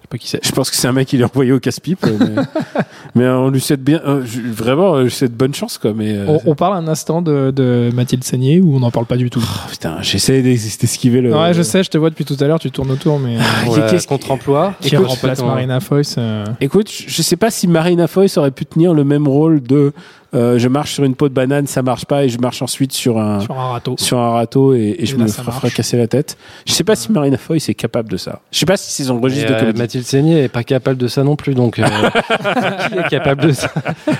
Sais 0.06 0.10
pas 0.10 0.18
qui 0.18 0.28
c'est. 0.28 0.40
Je 0.44 0.52
pense 0.52 0.70
que 0.70 0.76
c'est 0.76 0.88
un 0.88 0.92
mec 0.92 1.08
qui 1.08 1.18
l'a 1.18 1.26
envoyé 1.26 1.52
au 1.52 1.60
casse-pipe. 1.60 2.04
euh, 2.06 2.16
mais, 2.18 2.42
mais 3.14 3.28
on 3.28 3.50
lui 3.50 3.60
souhaite 3.60 3.82
bien, 3.82 4.00
euh, 4.06 4.22
vraiment, 4.24 4.94
euh, 4.94 5.04
je 5.04 5.10
souhaite 5.10 5.34
bonne 5.36 5.54
chance, 5.54 5.78
quoi. 5.78 5.92
Mais 5.94 6.12
euh, 6.16 6.24
On, 6.28 6.40
on 6.52 6.54
parle 6.54 6.76
un 6.76 6.88
instant 6.88 7.22
de, 7.22 7.50
de 7.50 7.90
Mathilde 7.94 8.24
Seigné 8.24 8.60
ou 8.60 8.76
on 8.76 8.80
n'en 8.80 8.90
parle 8.90 9.06
pas 9.06 9.16
du 9.16 9.30
tout? 9.30 9.42
Oh, 9.44 9.68
putain, 9.70 9.98
j'essaie 10.02 10.42
d'esquiver 10.42 11.20
le. 11.20 11.34
Ouais, 11.34 11.54
je 11.54 11.62
sais, 11.62 11.82
je 11.82 11.90
te 11.90 11.98
vois 11.98 12.10
depuis 12.10 12.24
tout 12.24 12.36
à 12.40 12.44
l'heure, 12.46 12.58
tu 12.58 12.70
tournes 12.70 12.90
autour, 12.90 13.18
mais 13.18 13.36
Ah, 13.40 13.68
Ouais, 13.70 13.80
qu'est-ce 13.90 14.02
qui- 14.02 14.08
contre-emploi. 14.08 14.74
qui 14.80 14.94
Écoute, 14.94 15.06
remplace 15.06 15.42
Marina 15.42 15.80
Foïs 15.80 16.14
euh, 16.18 16.44
Écoute, 16.60 16.90
je 16.90 17.04
je 17.08 17.22
sais 17.22 17.36
pas 17.36 17.50
si 17.50 17.66
Marina 17.66 18.06
Foïs 18.06 18.36
aurait 18.36 18.50
pu 18.50 18.66
tenir 18.66 18.94
le 18.94 19.02
même 19.04 19.26
rôle 19.26 19.62
de 19.62 19.92
euh, 20.36 20.58
je 20.58 20.68
marche 20.68 20.92
sur 20.94 21.04
une 21.04 21.14
peau 21.14 21.28
de 21.28 21.34
banane, 21.34 21.66
ça 21.66 21.82
marche 21.82 22.04
pas, 22.04 22.24
et 22.24 22.28
je 22.28 22.38
marche 22.38 22.60
ensuite 22.62 22.92
sur 22.92 23.18
un 23.18 23.40
Sur 23.40 23.58
un 23.58 23.70
râteau. 23.72 23.94
sur 23.98 24.18
un 24.18 24.30
râteau 24.30 24.74
et, 24.74 24.96
et 24.98 25.06
je 25.06 25.16
là, 25.16 25.24
me 25.24 25.28
ferai 25.28 25.70
casser 25.70 25.96
la 25.96 26.06
tête. 26.06 26.36
Je 26.66 26.72
sais 26.72 26.84
pas 26.84 26.94
si 26.94 27.10
Marina 27.10 27.36
Foy 27.38 27.58
c'est 27.58 27.74
capable 27.74 28.08
de 28.10 28.16
ça. 28.16 28.40
Je 28.52 28.58
sais 28.58 28.66
pas 28.66 28.76
si 28.76 28.90
c'est 28.92 29.04
son 29.04 29.18
Et, 29.18 29.22
registre 29.22 29.48
de 29.48 29.54
euh, 29.54 29.58
comédie. 29.60 29.78
Mathilde 29.78 30.04
Seigné 30.04 30.42
est 30.44 30.48
pas 30.48 30.62
capable 30.64 30.98
de 30.98 31.08
ça 31.08 31.24
non 31.24 31.36
plus, 31.36 31.54
donc 31.54 31.78
euh, 31.78 31.84
qui 32.88 32.98
est 32.98 33.08
capable 33.08 33.42
de 33.46 33.52
ça? 33.52 33.70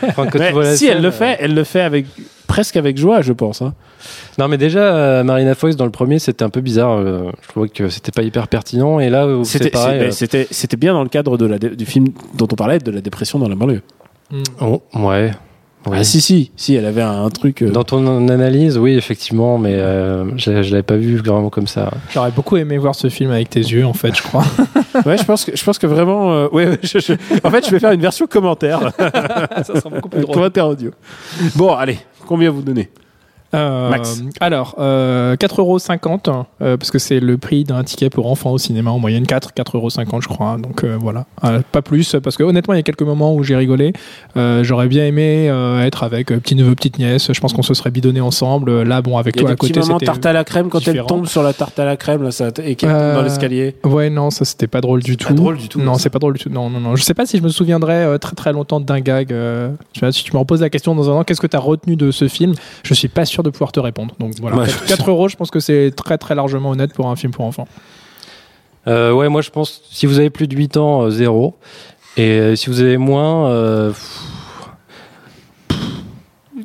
Enfin, 0.08 0.26
quand 0.26 0.38
Mais 0.38 0.48
tu 0.48 0.52
vois 0.54 0.64
la 0.64 0.76
si 0.76 0.86
elle 0.86 1.02
le 1.02 1.08
euh, 1.08 1.12
fait, 1.12 1.36
elle 1.40 1.54
le 1.54 1.64
fait 1.64 1.82
avec 1.82 2.06
presque 2.46 2.76
avec 2.76 2.96
joie, 2.96 3.20
je 3.22 3.32
pense. 3.32 3.60
hein. 3.62 3.74
Non, 4.38 4.48
mais 4.48 4.56
déjà, 4.56 4.80
euh, 4.94 5.24
Marina 5.24 5.54
Foïs 5.54 5.76
dans 5.76 5.84
le 5.84 5.90
premier, 5.90 6.18
c'était 6.18 6.44
un 6.44 6.48
peu 6.50 6.60
bizarre. 6.60 6.92
euh, 6.98 7.30
je 7.42 7.48
trouvais 7.48 7.68
que 7.68 7.88
c'était 7.88 8.12
pas 8.12 8.22
hyper 8.22 8.48
pertinent. 8.48 9.00
Et 9.00 9.10
là, 9.10 9.24
euh, 9.26 9.42
C'était 9.44 9.72
euh, 9.76 10.10
c'était 10.10 10.76
bien 10.76 10.92
dans 10.92 11.02
le 11.02 11.08
cadre 11.08 11.36
de 11.38 11.46
la 11.46 11.58
dé- 11.58 11.70
du 11.76 11.84
film 11.86 12.06
dont 12.34 12.46
on 12.50 12.54
parlait, 12.54 12.78
de 12.78 12.90
la 12.90 13.00
dépression 13.00 13.38
dans 13.38 13.48
la 13.48 13.54
banlieue. 13.56 13.82
oh, 14.60 14.80
ouais. 14.94 15.32
Oui. 15.88 15.96
Ah 16.00 16.04
si 16.04 16.20
si 16.20 16.50
si, 16.56 16.74
elle 16.74 16.84
avait 16.86 17.02
un, 17.02 17.24
un 17.24 17.30
truc. 17.30 17.62
euh, 17.62 17.70
Dans 17.70 17.84
ton 17.84 18.28
analyse, 18.28 18.76
oui, 18.78 18.94
effectivement, 18.96 19.56
mais 19.58 19.74
euh, 19.74 20.24
je, 20.36 20.62
je 20.62 20.70
l'avais 20.70 20.82
pas 20.82 20.96
vu 20.96 21.16
vraiment 21.16 21.48
comme 21.50 21.66
ça. 21.68 21.90
J'aurais 22.12 22.32
beaucoup 22.32 22.56
aimé 22.56 22.76
voir 22.78 22.94
ce 22.94 23.08
film 23.08 23.30
avec 23.30 23.50
tes 23.50 23.60
yeux, 23.60 23.86
en 23.86 23.92
fait, 23.94 24.14
je 24.16 24.22
crois. 24.22 24.44
Ouais, 25.04 25.18
je 25.18 25.24
pense 25.24 25.44
que 25.44 25.54
je 25.54 25.62
pense 25.62 25.78
que 25.78 25.86
vraiment. 25.86 26.32
euh, 26.32 26.48
ouais, 26.52 26.66
ouais, 26.68 26.78
je- 26.82 26.98
je- 27.00 27.12
en 27.44 27.50
fait, 27.50 27.66
je 27.66 27.70
vais 27.70 27.78
faire 27.78 27.92
une 27.92 28.00
version 28.00 28.26
commentaire. 28.26 28.92
Ça 28.98 29.62
sera 29.78 29.90
beaucoup 29.90 30.08
plus 30.08 30.20
drôle. 30.22 30.34
commentaire 30.34 30.66
audio. 30.66 30.90
Bon, 31.54 31.74
allez, 31.74 31.98
combien 32.26 32.50
vous 32.50 32.62
donnez? 32.62 32.88
Euh, 33.54 33.90
Max. 33.90 34.22
Alors, 34.40 34.74
euh, 34.78 35.36
4,50€, 35.36 36.44
euh, 36.62 36.76
parce 36.76 36.90
que 36.90 36.98
c'est 36.98 37.20
le 37.20 37.38
prix 37.38 37.64
d'un 37.64 37.82
ticket 37.84 38.10
pour 38.10 38.30
enfants 38.30 38.50
au 38.50 38.58
cinéma 38.58 38.90
en 38.90 38.98
moyenne, 38.98 39.26
4, 39.26 39.52
4,50€ 39.54 40.20
je 40.22 40.28
crois. 40.28 40.56
Donc 40.58 40.84
euh, 40.84 40.96
voilà, 41.00 41.26
Euh, 41.44 41.60
pas 41.72 41.82
plus, 41.82 42.16
parce 42.22 42.36
que 42.36 42.42
honnêtement, 42.42 42.74
il 42.74 42.78
y 42.78 42.80
a 42.80 42.82
quelques 42.82 43.02
moments 43.02 43.34
où 43.34 43.42
j'ai 43.42 43.56
rigolé. 43.56 43.92
J'aurais 44.34 44.88
bien 44.88 45.06
aimé 45.06 45.46
être 45.82 46.02
avec 46.02 46.28
petit 46.28 46.54
neveu, 46.54 46.74
petite 46.74 46.98
nièce. 46.98 47.32
Je 47.32 47.40
pense 47.40 47.52
qu'on 47.52 47.62
se 47.62 47.74
serait 47.74 47.90
bidonné 47.90 48.20
ensemble. 48.20 48.82
Là, 48.82 49.00
bon, 49.02 49.18
avec 49.18 49.36
toi 49.36 49.50
à 49.50 49.56
côté, 49.56 49.80
c'était. 49.82 50.06
tarte 50.06 50.26
à 50.26 50.32
la 50.32 50.44
crème 50.44 50.68
quand 50.68 50.78
différent. 50.78 50.98
elle 51.00 51.06
tombe 51.06 51.26
sur 51.26 51.42
la 51.42 51.52
tarte 51.52 51.78
à 51.78 51.84
la 51.84 51.96
crème 51.96 52.22
là, 52.22 52.30
ça, 52.30 52.48
et 52.62 52.74
qu'elle 52.74 52.90
tombe 52.90 53.14
dans 53.14 53.22
l'escalier. 53.22 53.76
Ouais, 53.84 54.10
non, 54.10 54.30
ça 54.30 54.44
c'était 54.44 54.66
pas 54.66 54.80
drôle 54.80 55.02
du 55.02 55.16
tout. 55.16 55.28
pas 55.28 55.34
drôle 55.34 55.56
du 55.56 55.68
tout, 55.68 55.80
Non, 55.80 55.94
c'est 55.94 56.10
pas 56.10 56.18
drôle 56.18 56.34
du 56.34 56.42
tout. 56.42 56.50
Non, 56.50 56.68
non, 56.70 56.80
non. 56.80 56.96
Je 56.96 57.02
sais 57.02 57.14
pas 57.14 57.26
si 57.26 57.38
je 57.38 57.42
me 57.42 57.48
souviendrai 57.48 58.18
très 58.20 58.34
très 58.34 58.52
longtemps 58.52 58.80
d'un 58.80 59.00
gag. 59.00 59.28
tu 59.92 60.00
vois, 60.00 60.12
si 60.12 60.24
tu 60.24 60.32
me 60.32 60.38
reposes 60.38 60.60
la 60.60 60.70
question 60.70 60.94
dans 60.94 61.10
un 61.10 61.14
an, 61.14 61.24
qu'est-ce 61.24 61.40
que 61.40 61.46
tu 61.46 61.56
as 61.56 61.60
retenu 61.60 61.96
de 61.96 62.10
ce 62.10 62.28
film? 62.28 62.54
Je 62.82 62.94
suis 62.94 63.08
pas 63.08 63.24
sûr 63.24 63.35
de 63.42 63.50
pouvoir 63.50 63.72
te 63.72 63.80
répondre. 63.80 64.14
Donc 64.18 64.34
voilà, 64.40 64.56
Ouais. 64.56 64.66
4, 64.66 64.86
4 64.86 65.10
euros, 65.10 65.28
je 65.28 65.36
pense 65.36 65.50
que 65.50 65.60
c'est 65.60 65.92
très 65.96 66.18
très 66.18 66.34
largement 66.34 66.70
honnête 66.70 66.92
pour 66.94 67.08
un 67.08 67.16
film 67.16 67.32
pour 67.32 67.44
enfants. 67.44 67.68
Euh, 68.86 69.12
ouais, 69.12 69.28
moi, 69.28 69.40
je 69.42 69.50
pense, 69.50 69.82
si 69.90 70.06
vous 70.06 70.18
avez 70.18 70.30
plus 70.30 70.46
de 70.46 70.56
8 70.56 70.76
ans, 70.76 71.02
euh, 71.02 71.10
zéro. 71.10 71.54
Et 72.16 72.30
euh, 72.38 72.56
si 72.56 72.70
vous 72.70 72.80
avez 72.80 72.96
moins, 72.96 73.48
euh, 73.50 73.92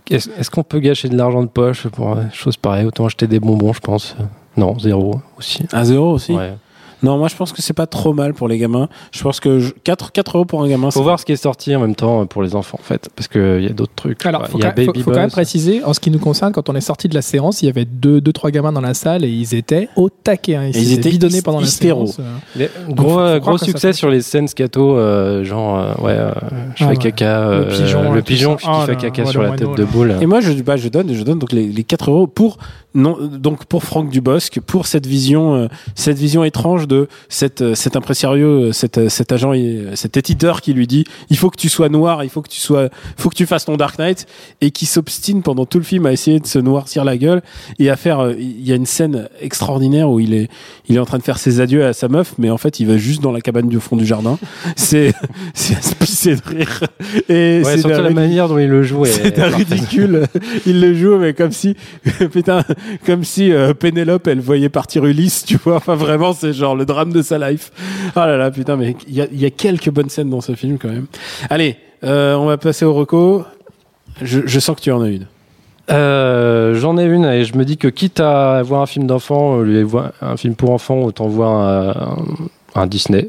est-ce 0.09 0.49
qu'on 0.49 0.63
peut 0.63 0.79
gâcher 0.79 1.09
de 1.09 1.17
l'argent 1.17 1.41
de 1.41 1.47
poche 1.47 1.87
pour 1.87 2.15
des 2.15 2.23
choses 2.33 2.57
pareilles 2.57 2.85
Autant 2.85 3.05
acheter 3.05 3.27
des 3.27 3.39
bonbons, 3.39 3.73
je 3.73 3.79
pense. 3.79 4.15
Non, 4.57 4.77
zéro 4.79 5.21
aussi. 5.37 5.63
À 5.71 5.83
zéro 5.85 6.11
aussi? 6.13 6.33
Ouais. 6.33 6.53
Non, 7.03 7.17
moi 7.17 7.27
je 7.27 7.35
pense 7.35 7.51
que 7.53 7.61
c'est 7.61 7.73
pas 7.73 7.87
trop 7.87 8.13
mal 8.13 8.33
pour 8.33 8.47
les 8.47 8.57
gamins. 8.57 8.87
Je 9.11 9.21
pense 9.23 9.39
que 9.39 9.59
je- 9.59 9.71
4, 9.83 10.11
4 10.11 10.35
euros 10.37 10.45
pour 10.45 10.61
un 10.61 10.67
gamin, 10.67 10.91
Faut 10.91 10.99
c'est 10.99 11.03
voir 11.03 11.19
ce 11.19 11.25
qui 11.25 11.31
est 11.31 11.35
sorti 11.35 11.75
en 11.75 11.79
même 11.79 11.95
temps 11.95 12.25
pour 12.25 12.43
les 12.43 12.55
enfants, 12.55 12.77
en 12.79 12.83
fait, 12.83 13.09
parce 13.15 13.27
qu'il 13.27 13.63
y 13.63 13.67
a 13.67 13.73
d'autres 13.73 13.93
trucs. 13.95 14.25
Alors, 14.25 14.47
faut, 14.47 14.57
il 14.57 14.63
y 14.63 14.67
a 14.67 14.73
faut- 14.73 14.91
quand 15.11 15.11
même 15.11 15.31
préciser, 15.31 15.83
en 15.83 15.93
ce 15.93 15.99
qui 15.99 16.11
nous 16.11 16.19
concerne, 16.19 16.51
quand 16.53 16.69
on 16.69 16.75
est 16.75 16.81
sorti 16.81 17.07
de 17.07 17.15
la 17.15 17.21
séance, 17.21 17.61
il 17.61 17.65
y 17.65 17.69
avait 17.69 17.85
deux, 17.85 18.21
deux 18.21 18.33
trois 18.33 18.51
gamins 18.51 18.71
dans 18.71 18.81
la 18.81 18.93
salle 18.93 19.25
et 19.25 19.29
ils 19.29 19.55
étaient 19.55 19.89
au 19.95 20.09
taquet. 20.09 20.55
Hein. 20.55 20.67
Ils, 20.69 20.77
Et 20.77 20.79
ils 20.81 20.85
s'étaient 20.85 20.99
étaient 21.01 21.09
bidonnés 21.11 21.41
pendant 21.41 21.59
la 21.61 21.67
séance. 21.67 22.17
euh. 22.19 22.23
Les- 22.55 22.69
gros 22.93 23.19
euh, 23.19 23.39
gros 23.39 23.57
succès 23.57 23.93
sur 23.93 24.09
les 24.09 24.21
scènes 24.21 24.47
scato, 24.47 24.95
euh, 24.97 25.43
genre, 25.43 25.79
euh, 25.79 25.93
ouais, 26.03 26.11
euh, 26.15 26.31
je 26.75 26.83
Ah 26.83 26.87
fais 26.87 26.93
ouais. 26.93 26.97
caca, 26.97 27.49
Le 27.49 27.55
euh, 27.55 27.77
pigeon, 27.77 28.11
le 28.13 28.21
pigeon 28.21 28.55
qui 28.55 28.65
Ah 28.67 28.83
fait 28.85 28.95
caca 28.95 29.23
ouais, 29.23 29.31
sur 29.31 29.41
le 29.41 29.49
la 29.49 29.55
tête 29.55 29.75
de 29.75 29.83
boule. 29.83 30.15
Et 30.21 30.25
moi, 30.25 30.39
je, 30.41 30.51
bah, 30.53 30.77
je 30.77 30.87
donne, 30.89 31.13
je 31.13 31.23
donne 31.23 31.39
donc 31.39 31.51
les, 31.51 31.67
les 31.67 31.83
4 31.83 32.11
euros 32.11 32.27
pour 32.27 32.57
non, 32.93 33.17
donc 33.21 33.63
pour 33.65 33.85
Franck 33.85 34.09
Dubosc, 34.09 34.59
pour 34.59 34.85
cette 34.85 35.05
vision, 35.07 35.55
euh, 35.55 35.67
cette 35.95 36.17
vision 36.17 36.43
étrange 36.43 36.89
de 36.89 37.07
cette, 37.29 37.61
euh, 37.61 37.73
cet 37.73 37.95
impresario, 37.95 38.47
euh, 38.47 38.71
cet, 38.73 39.07
cet 39.07 39.31
agent, 39.31 39.53
cet 39.95 40.17
éditeur 40.17 40.59
qui 40.59 40.73
lui 40.73 40.87
dit, 40.87 41.05
il 41.29 41.37
faut 41.37 41.49
que 41.49 41.55
tu 41.55 41.69
sois 41.69 41.87
noir, 41.87 42.25
il 42.25 42.29
faut 42.29 42.41
que 42.41 42.49
tu 42.49 42.59
sois, 42.59 42.89
faut 43.15 43.29
que 43.29 43.35
tu 43.35 43.45
fasses 43.45 43.63
ton 43.63 43.77
Dark 43.77 43.97
Knight, 43.97 44.25
et 44.59 44.71
qui 44.71 44.85
s'obstine 44.85 45.41
pendant 45.41 45.65
tout 45.65 45.77
le 45.77 45.85
film 45.85 46.05
à 46.05 46.11
essayer 46.11 46.41
de 46.41 46.47
se 46.47 46.59
noircir 46.59 47.05
la 47.05 47.15
gueule 47.15 47.41
et 47.79 47.89
à 47.89 47.95
faire. 47.95 48.19
euh, 48.19 48.33
Il 48.37 48.67
y 48.67 48.73
a 48.73 48.75
une 48.75 48.85
scène 48.85 49.29
extraordinaire 49.39 50.09
où 50.09 50.19
il 50.19 50.33
est, 50.33 50.49
il 50.89 50.97
est 50.97 50.99
en 50.99 51.05
train 51.05 51.17
de 51.17 51.23
faire 51.23 51.37
ses 51.37 51.61
adieux 51.61 51.85
à 51.85 51.93
sa 51.93 52.09
meuf, 52.09 52.33
mais 52.39 52.49
en 52.49 52.57
fait, 52.57 52.81
il 52.81 52.87
va 52.87 52.97
juste 52.97 53.21
dans 53.21 53.31
la 53.31 53.39
cabane 53.39 53.69
du 53.69 53.79
fond 53.79 53.95
du 53.95 54.05
jardin. 54.05 54.37
C'est, 54.75 55.13
c'est 55.53 55.77
à 55.77 55.81
se 55.81 55.95
pisser 55.95 56.35
de 56.35 56.41
rire. 56.45 56.60
Et 57.29 57.61
Ouais, 57.63 57.75
c'est 57.75 57.77
surtout 57.79 58.01
la 58.01 58.09
manière 58.09 58.47
dont 58.47 58.57
il 58.57 58.67
le 58.69 58.83
joue. 58.83 59.05
est 59.05 59.09
c'est 59.35 59.43
ridicule. 59.43 60.27
Il 60.65 60.81
le 60.81 60.93
joue, 60.93 61.17
mais 61.17 61.33
comme 61.33 61.51
si, 61.51 61.75
putain, 62.31 62.63
comme 63.05 63.23
si 63.23 63.51
euh, 63.51 63.73
Pénélope, 63.73 64.27
elle 64.27 64.39
voyait 64.39 64.69
partir 64.69 65.05
Ulysse, 65.05 65.45
tu 65.45 65.57
vois. 65.57 65.75
Enfin, 65.77 65.95
vraiment, 65.95 66.33
c'est 66.33 66.53
genre 66.53 66.75
le 66.75 66.85
drame 66.85 67.11
de 67.13 67.21
sa 67.21 67.37
life. 67.37 67.71
Ah 68.15 68.27
là 68.27 68.37
là, 68.37 68.51
putain, 68.51 68.75
mais 68.75 68.95
il 69.07 69.15
y 69.15 69.21
a, 69.21 69.27
il 69.31 69.39
y 69.39 69.45
a 69.45 69.49
quelques 69.49 69.89
bonnes 69.89 70.09
scènes 70.09 70.29
dans 70.29 70.41
ce 70.41 70.53
film 70.55 70.77
quand 70.77 70.89
même. 70.89 71.07
Allez, 71.49 71.77
euh, 72.03 72.35
on 72.35 72.45
va 72.45 72.57
passer 72.57 72.85
au 72.85 72.93
reco. 72.93 73.43
Je, 74.21 74.41
je 74.45 74.59
sens 74.59 74.75
que 74.75 74.81
tu 74.81 74.91
en 74.91 75.01
as 75.01 75.09
une. 75.09 75.27
Euh, 75.89 76.75
J'en 76.75 76.97
ai 76.97 77.03
une 77.05 77.25
et 77.25 77.43
je 77.43 77.57
me 77.57 77.65
dis 77.65 77.77
que 77.77 77.87
quitte 77.87 78.19
à 78.19 78.61
voir 78.61 78.81
un 78.81 78.85
film 78.85 79.07
d'enfant, 79.07 79.61
un 80.21 80.37
film 80.37 80.55
pour 80.55 80.69
enfants, 80.69 81.01
autant 81.01 81.27
voir 81.27 81.51
un, 81.51 82.25
un 82.75 82.87
Disney. 82.87 83.27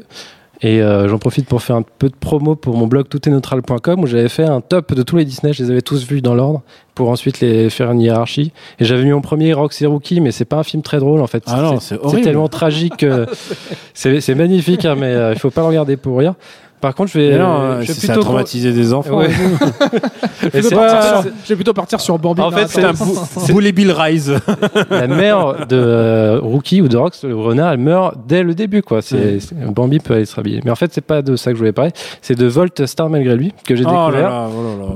Et 0.63 0.81
euh, 0.81 1.09
j'en 1.09 1.19
profite 1.19 1.45
pour 1.45 1.61
faire 1.61 1.75
un 1.75 1.83
peu 1.83 2.07
de 2.07 2.15
promo 2.15 2.55
pour 2.55 2.77
mon 2.77 2.87
blog 2.87 3.09
toutetneutral.com 3.09 3.99
où 3.99 4.07
j'avais 4.07 4.29
fait 4.29 4.45
un 4.45 4.61
top 4.61 4.93
de 4.93 5.03
tous 5.03 5.17
les 5.17 5.25
Disney, 5.25 5.51
je 5.51 5.61
les 5.61 5.71
avais 5.71 5.81
tous 5.81 6.07
vus 6.07 6.21
dans 6.21 6.35
l'ordre 6.35 6.61
pour 6.95 7.09
ensuite 7.09 7.41
les 7.41 7.69
faire 7.69 7.91
une 7.91 7.99
hiérarchie. 7.99 8.53
Et 8.79 8.85
j'avais 8.85 9.03
mis 9.03 9.11
en 9.11 9.19
premier 9.19 9.51
Rox 9.51 9.81
et 9.81 9.85
Rookie, 9.85 10.21
mais 10.21 10.31
c'est 10.31 10.45
pas 10.45 10.57
un 10.57 10.63
film 10.63 10.81
très 10.81 10.99
drôle 10.99 11.21
en 11.21 11.27
fait. 11.27 11.43
Ah 11.47 11.61
non, 11.61 11.79
c'est 11.81 11.99
horrible. 11.99 12.21
tellement 12.23 12.47
tragique. 12.47 12.97
que 12.97 13.25
c'est 13.93 14.35
magnifique, 14.35 14.85
hein, 14.85 14.95
mais 14.97 15.07
euh, 15.07 15.33
il 15.33 15.39
faut 15.39 15.51
pas 15.51 15.61
le 15.61 15.67
regarder 15.67 15.97
pour 15.97 16.17
rire. 16.19 16.35
Par 16.83 16.93
contre, 16.95 17.11
je 17.13 17.17
vais, 17.17 17.39
non, 17.39 17.61
euh, 17.61 17.81
je 17.81 17.87
vais 17.87 17.93
c'est- 17.93 18.07
ça 18.07 18.11
a 18.11 18.15
plutôt 18.17 18.27
traumatisé 18.27 18.73
des 18.73 18.91
enfants. 18.93 19.19
Ouais. 19.19 19.29
Je 20.43 20.49
vais 20.49 20.61
partir 20.61 20.75
pas- 20.99 21.21
sur- 21.21 21.31
je 21.45 21.47
vais 21.49 21.55
plutôt 21.55 21.73
partir 21.73 22.01
sur 22.01 22.19
Bambi. 22.19 22.41
En 22.41 22.51
fait, 22.51 22.67
C'est 22.67 22.83
un 22.83 22.91
bou- 22.91 23.17
Bully 23.47 23.71
Bill 23.71 23.91
Rise. 23.93 24.33
la 24.89 25.07
mère 25.07 25.65
de 25.65 25.77
euh, 25.77 26.39
Rookie 26.41 26.81
ou 26.81 26.89
de 26.89 26.97
Rox, 26.97 27.23
le 27.23 27.35
renard, 27.37 27.71
elle 27.71 27.79
meurt 27.79 28.15
dès 28.27 28.43
le 28.43 28.53
début, 28.53 28.81
quoi. 28.81 29.01
C'est, 29.01 29.37
Bambi 29.73 29.99
peut 29.99 30.15
aller 30.15 30.25
se 30.25 30.35
rhabiller. 30.35 30.59
Mais 30.65 30.71
en 30.71 30.75
fait, 30.75 30.91
c'est 30.93 30.99
pas 31.05 31.21
de 31.21 31.37
ça 31.37 31.51
que 31.51 31.55
je 31.55 31.59
voulais 31.59 31.71
parler. 31.71 31.91
C'est 32.21 32.37
de 32.37 32.45
Volt 32.45 32.85
Star 32.85 33.09
malgré 33.09 33.37
lui, 33.37 33.53
que 33.65 33.75
j'ai 33.77 33.85
Oh 33.85 33.91
là 33.91 34.05
découvert. 34.07 34.29
là, 34.29 34.47
oh 34.49 34.63
là 34.81 34.85
là. 34.85 34.91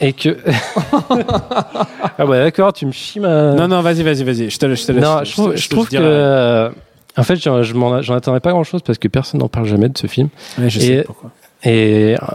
Et 0.00 0.12
que. 0.12 0.36
ah 2.18 2.24
bah 2.26 2.38
d'accord, 2.44 2.72
tu 2.72 2.86
me 2.86 2.92
chies 2.92 3.18
ma. 3.20 3.54
Non, 3.54 3.66
non, 3.68 3.80
vas-y, 3.82 4.02
vas-y, 4.04 4.22
vas-y. 4.24 4.50
Je 4.50 4.58
te 4.58 4.66
laisse. 4.66 4.82
Je 4.82 4.86
te 4.86 4.92
laisse. 4.92 5.02
Non, 5.04 5.24
je 5.24 5.32
trouve, 5.32 5.56
je 5.56 5.68
trouve 5.68 5.88
que. 5.88 6.70
En 7.16 7.22
fait, 7.24 7.36
j'en, 7.36 7.62
je 7.62 8.12
attendais 8.12 8.40
pas 8.40 8.50
grand 8.52 8.64
chose 8.64 8.80
parce 8.82 8.98
que 8.98 9.08
personne 9.08 9.40
n'en 9.40 9.48
parle 9.48 9.66
jamais 9.66 9.88
de 9.88 9.98
ce 9.98 10.06
film. 10.06 10.28
Ouais, 10.58 10.70
je 10.70 10.78
et- 10.78 10.82
sais 10.82 11.02
pourquoi. 11.06 11.30
Et. 11.64 12.16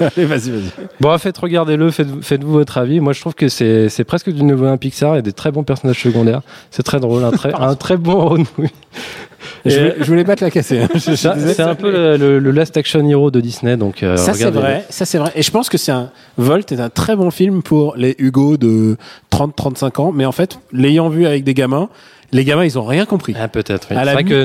Allez, 0.00 0.24
vas-y, 0.24 0.50
vas-y. 0.50 0.70
Bon, 1.00 1.16
faites, 1.18 1.38
regardez-le, 1.38 1.90
faites, 1.92 2.08
faites-vous 2.22 2.52
votre 2.52 2.78
avis. 2.78 2.98
Moi, 2.98 3.12
je 3.12 3.20
trouve 3.20 3.34
que 3.34 3.48
c'est, 3.48 4.04
presque 4.04 4.30
du 4.30 4.42
nouveau 4.42 4.66
un 4.66 4.76
Pixar. 4.76 5.12
Il 5.12 5.16
y 5.16 5.18
a 5.18 5.22
des 5.22 5.32
très 5.32 5.52
bons 5.52 5.62
personnages 5.62 6.00
secondaires. 6.02 6.40
C'est 6.70 6.82
très 6.82 6.98
drôle, 6.98 7.22
un 7.24 7.30
très, 7.30 7.52
un 7.58 7.74
très 7.76 7.96
bon 7.96 8.44
movie. 8.58 8.72
Je 9.64 9.78
voulais, 9.78 9.94
je 10.00 10.04
voulais 10.04 10.24
pas 10.24 10.34
te 10.34 10.44
la 10.44 10.50
casser. 10.50 10.80
hein. 10.80 10.88
C'est 10.98 11.60
un 11.60 11.74
peu 11.76 11.90
le, 11.92 12.16
le- 12.16 12.38
le 12.40 12.50
Last 12.50 12.76
Action 12.76 13.06
Hero 13.08 13.30
de 13.30 13.40
Disney, 13.40 13.76
donc 13.76 14.02
euh, 14.02 14.16
Ça 14.16 14.34
c'est 14.34 14.50
vrai, 14.50 14.84
ça 14.88 15.04
c'est 15.04 15.18
vrai. 15.18 15.30
Et 15.36 15.42
je 15.42 15.50
pense 15.52 15.68
que 15.68 15.78
c'est 15.78 15.92
un 15.92 16.10
Volt 16.36 16.72
est 16.72 16.80
un 16.80 16.88
très 16.90 17.14
bon 17.14 17.30
film 17.30 17.62
pour 17.62 17.94
les 17.96 18.14
Hugo 18.18 18.56
de 18.56 18.96
30-35 19.32 20.00
ans, 20.00 20.12
mais 20.12 20.24
en 20.26 20.32
fait, 20.32 20.58
l'ayant 20.72 21.08
vu 21.10 21.26
avec 21.26 21.44
des 21.44 21.54
gamins, 21.54 21.88
les 22.32 22.44
gamins 22.44 22.64
ils 22.64 22.78
ont 22.78 22.84
rien 22.84 23.04
compris. 23.04 23.34
Ah, 23.38 23.48
peut-être. 23.48 23.88
Oui. 23.90 23.96
C'est 23.98 24.04
la 24.04 24.12
vrai 24.14 24.24
que 24.24 24.44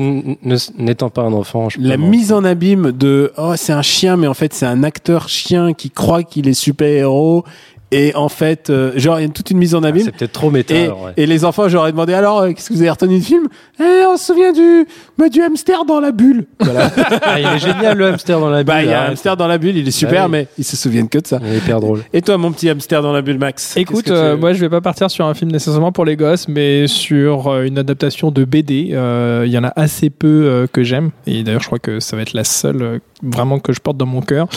n'étant 0.78 1.10
pas 1.10 1.24
un 1.24 1.34
enfant, 1.34 1.70
je 1.70 1.80
La 1.80 1.98
mise 1.98 2.34
en 2.34 2.44
abîme 2.44 2.92
de 2.92 3.32
oh 3.38 3.54
c'est 3.56 3.74
un 3.74 3.82
chien, 3.82 4.18
mais 4.18 4.28
en 4.28 4.34
fait 4.34 4.54
c'est 4.54 4.66
un 4.66 4.84
acteur 4.84 5.30
chien 5.30 5.74
qui 5.74 5.90
croit 5.90 6.24
qu'il 6.24 6.48
est 6.48 6.54
super 6.54 6.88
héros. 6.88 7.46
Et 7.92 8.14
en 8.16 8.28
fait, 8.28 8.70
euh, 8.70 8.92
genre, 8.98 9.20
il 9.20 9.24
y 9.24 9.26
a 9.26 9.30
toute 9.30 9.50
une 9.52 9.58
mise 9.60 9.74
en 9.74 9.84
Ah, 9.84 9.88
abîme. 9.88 10.04
c'est 10.06 10.12
peut-être 10.16 10.34
trop 10.34 10.52
méta. 10.52 10.74
Et, 10.76 10.84
alors, 10.86 11.04
ouais. 11.06 11.12
et 11.16 11.26
les 11.26 11.46
enfants, 11.46 11.70
j'aurais 11.70 11.92
demandé 11.94 12.14
alors, 12.14 12.40
euh, 12.42 12.52
qu'est-ce 12.52 12.68
que 12.68 12.74
vous 12.74 12.82
avez 12.82 12.90
retenu 12.90 13.18
du 13.20 13.24
film 13.24 13.48
Eh, 13.80 13.84
on 14.06 14.18
se 14.18 14.26
souvient 14.26 14.52
du, 14.52 14.86
bah, 15.18 15.30
du 15.30 15.42
hamster 15.42 15.86
dans 15.86 16.00
la 16.02 16.12
bulle. 16.12 16.46
Voilà. 16.60 16.92
Ah, 17.22 17.40
il 17.40 17.46
est 17.48 17.60
génial 17.60 17.98
le 17.98 18.08
hamster 18.08 18.40
dans 18.40 18.50
la 18.50 18.58
bulle. 18.58 18.66
bah, 18.66 18.84
il 18.84 18.90
y 18.90 18.94
a 18.94 18.98
un 18.98 19.00
arrête. 19.00 19.12
hamster 19.12 19.38
dans 19.38 19.48
la 19.48 19.58
bulle, 19.58 19.78
il 19.78 19.88
est 19.88 19.92
super, 19.92 20.24
Bah 20.24 20.28
mais 20.30 20.48
ils 20.58 20.64
se 20.66 20.76
souviennent 20.76 21.08
que 21.10 21.18
de 21.20 21.28
ça. 21.28 21.40
Il 21.44 21.54
est 21.54 21.58
hyper 21.58 21.80
drôle. 21.80 22.04
Et 22.14 22.22
toi, 22.22 22.38
mon 22.38 22.52
petit 22.52 22.70
hamster 22.70 23.02
dans 23.02 23.14
la 23.14 23.22
bulle, 23.22 23.38
Max 23.38 23.78
Écoute, 23.78 24.06
tu- 24.06 24.12
euh, 24.12 24.36
moi 24.38 24.54
je 24.54 24.60
vais 24.60 24.70
pas 24.70 24.82
partir 24.82 25.10
sur 25.10 25.26
un 25.26 25.34
film 25.34 25.52
nécessairement 25.52 25.92
pour 25.92 26.04
les 26.06 26.16
gosses, 26.18 26.48
mais 26.48 26.88
sur 26.88 27.48
euh, 27.48 27.64
une 27.64 27.78
adaptation 27.78 28.32
de 28.32 28.44
BD. 28.44 28.90
Euh, 28.94 29.44
Il 29.46 29.52
y 29.52 29.58
en 29.58 29.64
a 29.64 29.72
assez 29.76 30.10
peu 30.10 30.28
euh, 30.28 30.68
que 30.72 30.84
j'aime, 30.84 31.12
et 31.26 31.44
d'ailleurs 31.44 31.62
je 31.62 31.68
crois 31.68 31.80
que 31.80 32.00
ça 32.02 32.16
va 32.18 32.22
être 32.22 32.34
la 32.34 32.44
seule 32.44 32.82
euh, 32.82 33.00
vraiment 33.24 33.60
que 33.60 33.74
je 33.74 33.80
porte 33.80 33.98
dans 33.98 34.06
mon 34.06 34.22
cœur. 34.22 34.48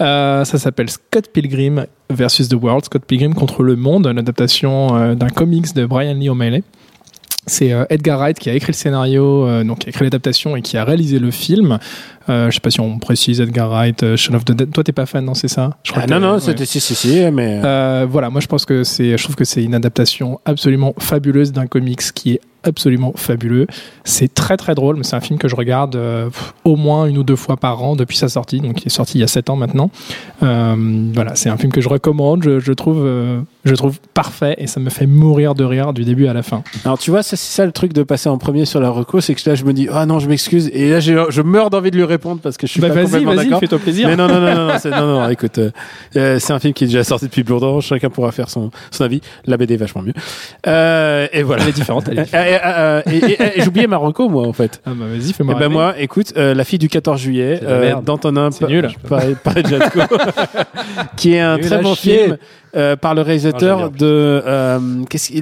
Euh, 0.00 0.44
ça 0.44 0.58
s'appelle 0.58 0.90
Scott 0.90 1.28
Pilgrim 1.32 1.86
versus 2.10 2.48
The 2.48 2.54
World, 2.54 2.84
Scott 2.84 3.04
Pilgrim 3.04 3.34
contre 3.34 3.62
le 3.62 3.76
monde, 3.76 4.06
une 4.06 4.18
adaptation 4.18 4.96
euh, 4.96 5.14
d'un 5.14 5.28
comics 5.28 5.74
de 5.74 5.86
Brian 5.86 6.14
Lee 6.14 6.28
O'Malley. 6.28 6.62
C'est 7.46 7.72
euh, 7.72 7.84
Edgar 7.88 8.18
Wright 8.18 8.38
qui 8.38 8.50
a 8.50 8.54
écrit 8.54 8.72
le 8.72 8.76
scénario, 8.76 9.64
donc 9.64 9.80
qui 9.80 9.88
a 9.88 9.90
écrit 9.90 10.04
l'adaptation 10.04 10.56
et 10.56 10.62
qui 10.62 10.76
a 10.76 10.84
réalisé 10.84 11.18
le 11.18 11.30
film. 11.30 11.78
Euh, 12.28 12.50
je 12.50 12.54
sais 12.54 12.60
pas 12.60 12.70
si 12.70 12.80
on 12.80 12.98
précise 12.98 13.40
Edgar 13.40 13.70
Wright, 13.70 14.02
euh, 14.02 14.16
Shaun 14.16 14.34
of 14.36 14.44
the 14.44 14.52
Dead. 14.52 14.72
Toi, 14.72 14.84
t'es 14.84 14.92
pas 14.92 15.06
fan, 15.06 15.24
non 15.24 15.34
C'est 15.34 15.48
ça? 15.48 15.76
Je 15.82 15.92
Ah, 15.94 16.06
non, 16.06 16.20
non, 16.20 16.34
ouais. 16.34 16.40
c'était 16.40 16.66
si, 16.66 16.80
si, 16.80 16.94
si, 16.94 17.20
mais. 17.32 17.60
Euh, 17.64 18.06
voilà, 18.08 18.30
moi 18.30 18.40
je 18.40 18.46
pense 18.46 18.64
que 18.64 18.84
c'est, 18.84 19.16
je 19.16 19.22
trouve 19.22 19.36
que 19.36 19.44
c'est 19.44 19.62
une 19.64 19.74
adaptation 19.74 20.40
absolument 20.44 20.94
fabuleuse 20.98 21.52
d'un 21.52 21.66
comics 21.66 22.00
qui 22.14 22.32
est 22.34 22.40
absolument 22.64 23.12
fabuleux. 23.14 23.66
C'est 24.04 24.34
très 24.34 24.56
très 24.56 24.74
drôle, 24.74 24.96
mais 24.96 25.04
c'est 25.04 25.14
un 25.14 25.20
film 25.20 25.38
que 25.38 25.46
je 25.46 25.54
regarde 25.54 25.94
euh, 25.94 26.28
au 26.64 26.74
moins 26.74 27.06
une 27.06 27.16
ou 27.16 27.22
deux 27.22 27.36
fois 27.36 27.56
par 27.56 27.82
an 27.84 27.94
depuis 27.94 28.16
sa 28.16 28.28
sortie, 28.28 28.60
donc 28.60 28.82
il 28.82 28.86
est 28.86 28.90
sorti 28.90 29.18
il 29.18 29.20
y 29.20 29.24
a 29.24 29.28
7 29.28 29.48
ans 29.50 29.56
maintenant. 29.56 29.90
Euh, 30.42 30.74
voilà, 31.14 31.36
c'est 31.36 31.48
un 31.50 31.56
film 31.56 31.72
que 31.72 31.80
je 31.80 31.88
recommande, 31.88 32.42
je, 32.42 32.58
je 32.58 32.72
trouve, 32.72 33.04
euh, 33.04 33.40
je 33.64 33.74
trouve 33.74 34.00
parfait 34.12 34.56
et 34.58 34.66
ça 34.66 34.80
me 34.80 34.90
fait 34.90 35.06
mourir 35.06 35.54
de 35.54 35.62
rire 35.64 35.92
du 35.92 36.04
début 36.04 36.26
à 36.26 36.32
la 36.32 36.42
fin. 36.42 36.62
Alors 36.84 36.98
tu 36.98 37.10
vois, 37.12 37.22
c'est 37.22 37.36
ça 37.36 37.64
le 37.64 37.72
truc 37.72 37.92
de 37.92 38.02
passer 38.02 38.28
en 38.28 38.38
premier 38.38 38.64
sur 38.64 38.80
la 38.80 38.90
reco, 38.90 39.20
c'est 39.20 39.34
que 39.34 39.48
là 39.48 39.54
je 39.54 39.64
me 39.64 39.72
dis 39.72 39.88
ah 39.92 40.04
non 40.04 40.18
je 40.18 40.28
m'excuse 40.28 40.68
et 40.72 40.90
là 40.90 40.98
je 41.00 41.42
meurs 41.42 41.70
d'envie 41.70 41.92
de 41.92 41.96
lui 41.96 42.04
répondre 42.04 42.17
parce 42.18 42.56
que 42.56 42.66
je 42.66 42.72
suis 42.72 42.80
Bah 42.80 42.88
pas 42.88 42.94
vas-y, 42.94 43.04
complètement 43.04 43.34
vas-y, 43.34 43.44
d'accord. 43.46 43.60
fais-toi 43.60 43.78
plaisir. 43.78 44.08
Mais 44.08 44.16
non 44.16 44.28
non 44.28 44.40
non 44.40 44.54
non, 44.54 44.66
non, 44.68 44.74
c'est- 44.78 44.90
non, 44.90 45.06
non, 45.20 45.28
écoute, 45.30 45.58
euh, 45.58 45.70
euh, 46.16 46.38
c'est 46.38 46.52
un 46.52 46.58
film 46.58 46.74
qui 46.74 46.84
est 46.84 46.86
déjà 46.88 47.04
sorti 47.04 47.26
depuis 47.26 47.42
longtemps, 47.42 47.80
chacun 47.80 48.10
pourra 48.10 48.32
faire 48.32 48.48
son, 48.50 48.70
son 48.90 49.04
avis. 49.04 49.20
La 49.46 49.56
BD 49.56 49.74
est 49.74 49.76
vachement 49.78 50.02
mieux. 50.02 50.12
Euh, 50.66 51.26
et 51.32 51.42
voilà. 51.42 51.62
Elle 51.62 51.70
est 51.70 51.72
différente, 51.72 52.08
elle 52.10 52.18
est 52.20 52.28
euh, 52.34 53.02
et 53.06 53.16
et- 53.16 53.42
et 53.58 53.62
j'ai 53.62 53.68
oublié 53.68 53.86
ma 53.86 53.96
reco 53.96 54.28
moi 54.28 54.46
en 54.46 54.52
fait. 54.52 54.80
Ah 54.86 54.90
bah 54.94 55.06
vas-y, 55.10 55.30
Et 55.30 55.32
fais-moi 55.32 55.54
ben 55.54 55.60
rêver. 55.60 55.72
moi, 55.72 55.94
écoute, 55.98 56.32
euh, 56.36 56.54
la 56.54 56.64
fille 56.64 56.78
du 56.78 56.88
14 56.88 57.20
juillet, 57.20 57.60
euh, 57.62 57.94
d'Antonin 58.02 58.50
C'est 58.50 58.66
nul. 58.68 58.88
par, 59.08 59.22
par 59.44 59.54
Jatko, 59.64 60.00
qui 61.16 61.34
est 61.34 61.40
un 61.40 61.58
très 61.58 61.78
bon 61.80 61.94
film 61.94 62.36
euh, 62.76 62.96
par 62.96 63.14
le 63.14 63.22
réalisateur 63.22 63.78
j'aime 63.78 63.96
de 63.96 64.42
euh, 64.46 64.78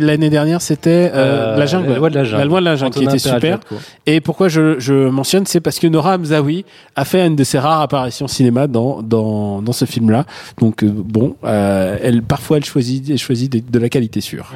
l'année 0.01 0.31
dernière 0.31 0.61
c'était 0.63 1.11
euh, 1.15 1.55
Euh, 1.55 1.57
La 1.57 1.67
jungle, 1.67 1.91
La 1.91 1.97
loi 1.99 2.11
de 2.11 2.15
la 2.15 2.25
jungle. 2.25 2.39
La 2.39 2.45
loi 2.45 2.61
de 2.61 2.65
la 2.65 2.77
jungle, 2.77 2.95
qui 2.95 3.05
était 3.05 3.19
super. 3.19 3.59
Et 4.07 4.21
pourquoi 4.21 4.49
je, 4.49 4.79
je 4.79 5.09
mentionne, 5.09 5.47
c'est 5.47 5.61
parce 5.61 5.79
que 5.79 5.87
Nora 5.87 6.15
Hamzaoui 6.17 6.65
a 6.95 7.05
fait 7.05 7.27
une 7.27 7.37
de 7.37 7.45
ses 7.45 7.59
rares 7.59 7.81
apparitions 7.81 8.29
cinéma 8.29 8.67
dans 8.67 9.03
dans, 9.03 9.63
dans 9.63 9.73
ce 9.73 9.85
film-là. 9.85 10.25
Donc 10.59 10.83
euh, 10.83 10.91
bon, 10.93 11.37
euh, 11.45 11.97
elle 12.03 12.23
parfois 12.23 12.59
elle 12.59 12.65
choisit 12.65 13.09
elle 13.11 13.19
choisit 13.19 13.51
de, 13.53 13.61
de 13.71 13.79
la 13.79 13.89
qualité 13.89 14.21
sûre. 14.21 14.53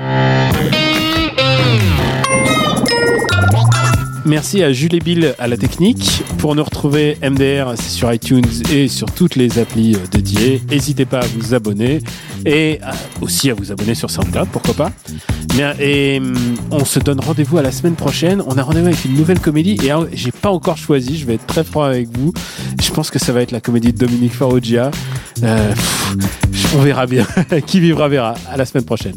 Merci 4.24 4.62
à 4.62 4.72
Jules 4.72 4.94
et 4.94 5.00
Bill 5.00 5.34
à 5.38 5.48
la 5.48 5.56
technique. 5.56 6.22
Pour 6.38 6.54
nous 6.54 6.62
retrouver, 6.62 7.16
MDR, 7.22 7.74
sur 7.80 8.12
iTunes 8.12 8.44
et 8.72 8.88
sur 8.88 9.10
toutes 9.10 9.36
les 9.36 9.58
applis 9.58 9.94
euh, 9.94 9.98
dédiées. 10.10 10.62
N'hésitez 10.70 11.04
pas 11.04 11.20
à 11.20 11.26
vous 11.26 11.54
abonner 11.54 12.00
et 12.44 12.80
aussi 13.20 13.50
à 13.50 13.54
vous 13.54 13.72
abonner 13.72 13.94
sur 13.94 14.10
SoundCloud, 14.10 14.48
pourquoi 14.48 14.74
pas. 14.74 14.92
Et 15.78 16.18
hum, 16.20 16.34
on 16.70 16.84
se 16.84 16.98
donne 16.98 17.20
rendez-vous 17.20 17.58
à 17.58 17.62
la 17.62 17.72
semaine 17.72 17.94
prochaine. 17.94 18.42
On 18.46 18.56
a 18.56 18.62
rendez-vous 18.62 18.86
avec 18.86 19.04
une 19.04 19.14
nouvelle 19.14 19.40
comédie 19.40 19.78
et 19.84 19.90
j'ai 20.12 20.32
pas 20.32 20.50
encore 20.50 20.76
choisi. 20.76 21.18
Je 21.18 21.26
vais 21.26 21.34
être 21.34 21.46
très 21.46 21.64
franc 21.64 21.82
avec 21.82 22.08
vous. 22.16 22.32
Je 22.82 22.90
pense 22.90 23.10
que 23.10 23.18
ça 23.18 23.32
va 23.32 23.42
être 23.42 23.52
la 23.52 23.60
comédie 23.60 23.92
de 23.92 23.98
Dominique 23.98 24.34
Farrugia. 24.34 24.90
Euh, 25.42 25.74
on 26.76 26.80
verra 26.80 27.06
bien. 27.06 27.26
Qui 27.66 27.80
vivra 27.80 28.08
verra. 28.08 28.34
À 28.50 28.56
la 28.56 28.64
semaine 28.64 28.84
prochaine. 28.84 29.16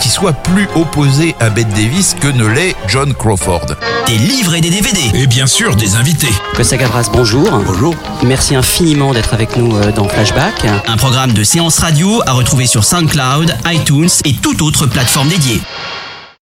qui 0.00 0.08
soit 0.08 0.32
plus 0.32 0.68
opposée 0.74 1.34
à 1.40 1.50
Bette 1.50 1.68
Davis 1.70 2.14
que 2.20 2.28
ne 2.28 2.46
l'est 2.46 2.74
John 2.88 3.14
Crawford. 3.14 3.66
Des 4.06 4.18
livres 4.18 4.54
et 4.54 4.60
des 4.60 4.70
DVD. 4.70 5.00
Et 5.14 5.26
bien 5.26 5.46
sûr, 5.46 5.76
des 5.76 5.96
invités. 5.96 6.32
Costa 6.54 6.76
Gavras, 6.76 7.08
bonjour. 7.12 7.50
Bonjour. 7.66 7.94
Merci 8.24 8.54
infiniment 8.54 9.12
d'être 9.12 9.34
avec 9.34 9.56
nous 9.56 9.76
euh, 9.76 9.92
dans 9.92 10.08
Flashback. 10.08 10.66
Un 10.86 10.96
programme 10.96 11.32
de 11.32 11.44
séance 11.44 11.78
radio 11.78 12.22
à 12.26 12.32
retrouver 12.32 12.66
sur 12.66 12.84
SoundCloud, 12.84 13.56
iTunes 13.66 14.10
et 14.24 14.34
toute 14.34 14.62
autre 14.62 14.86
plateforme 14.86 15.28
dédiée. 15.28 15.60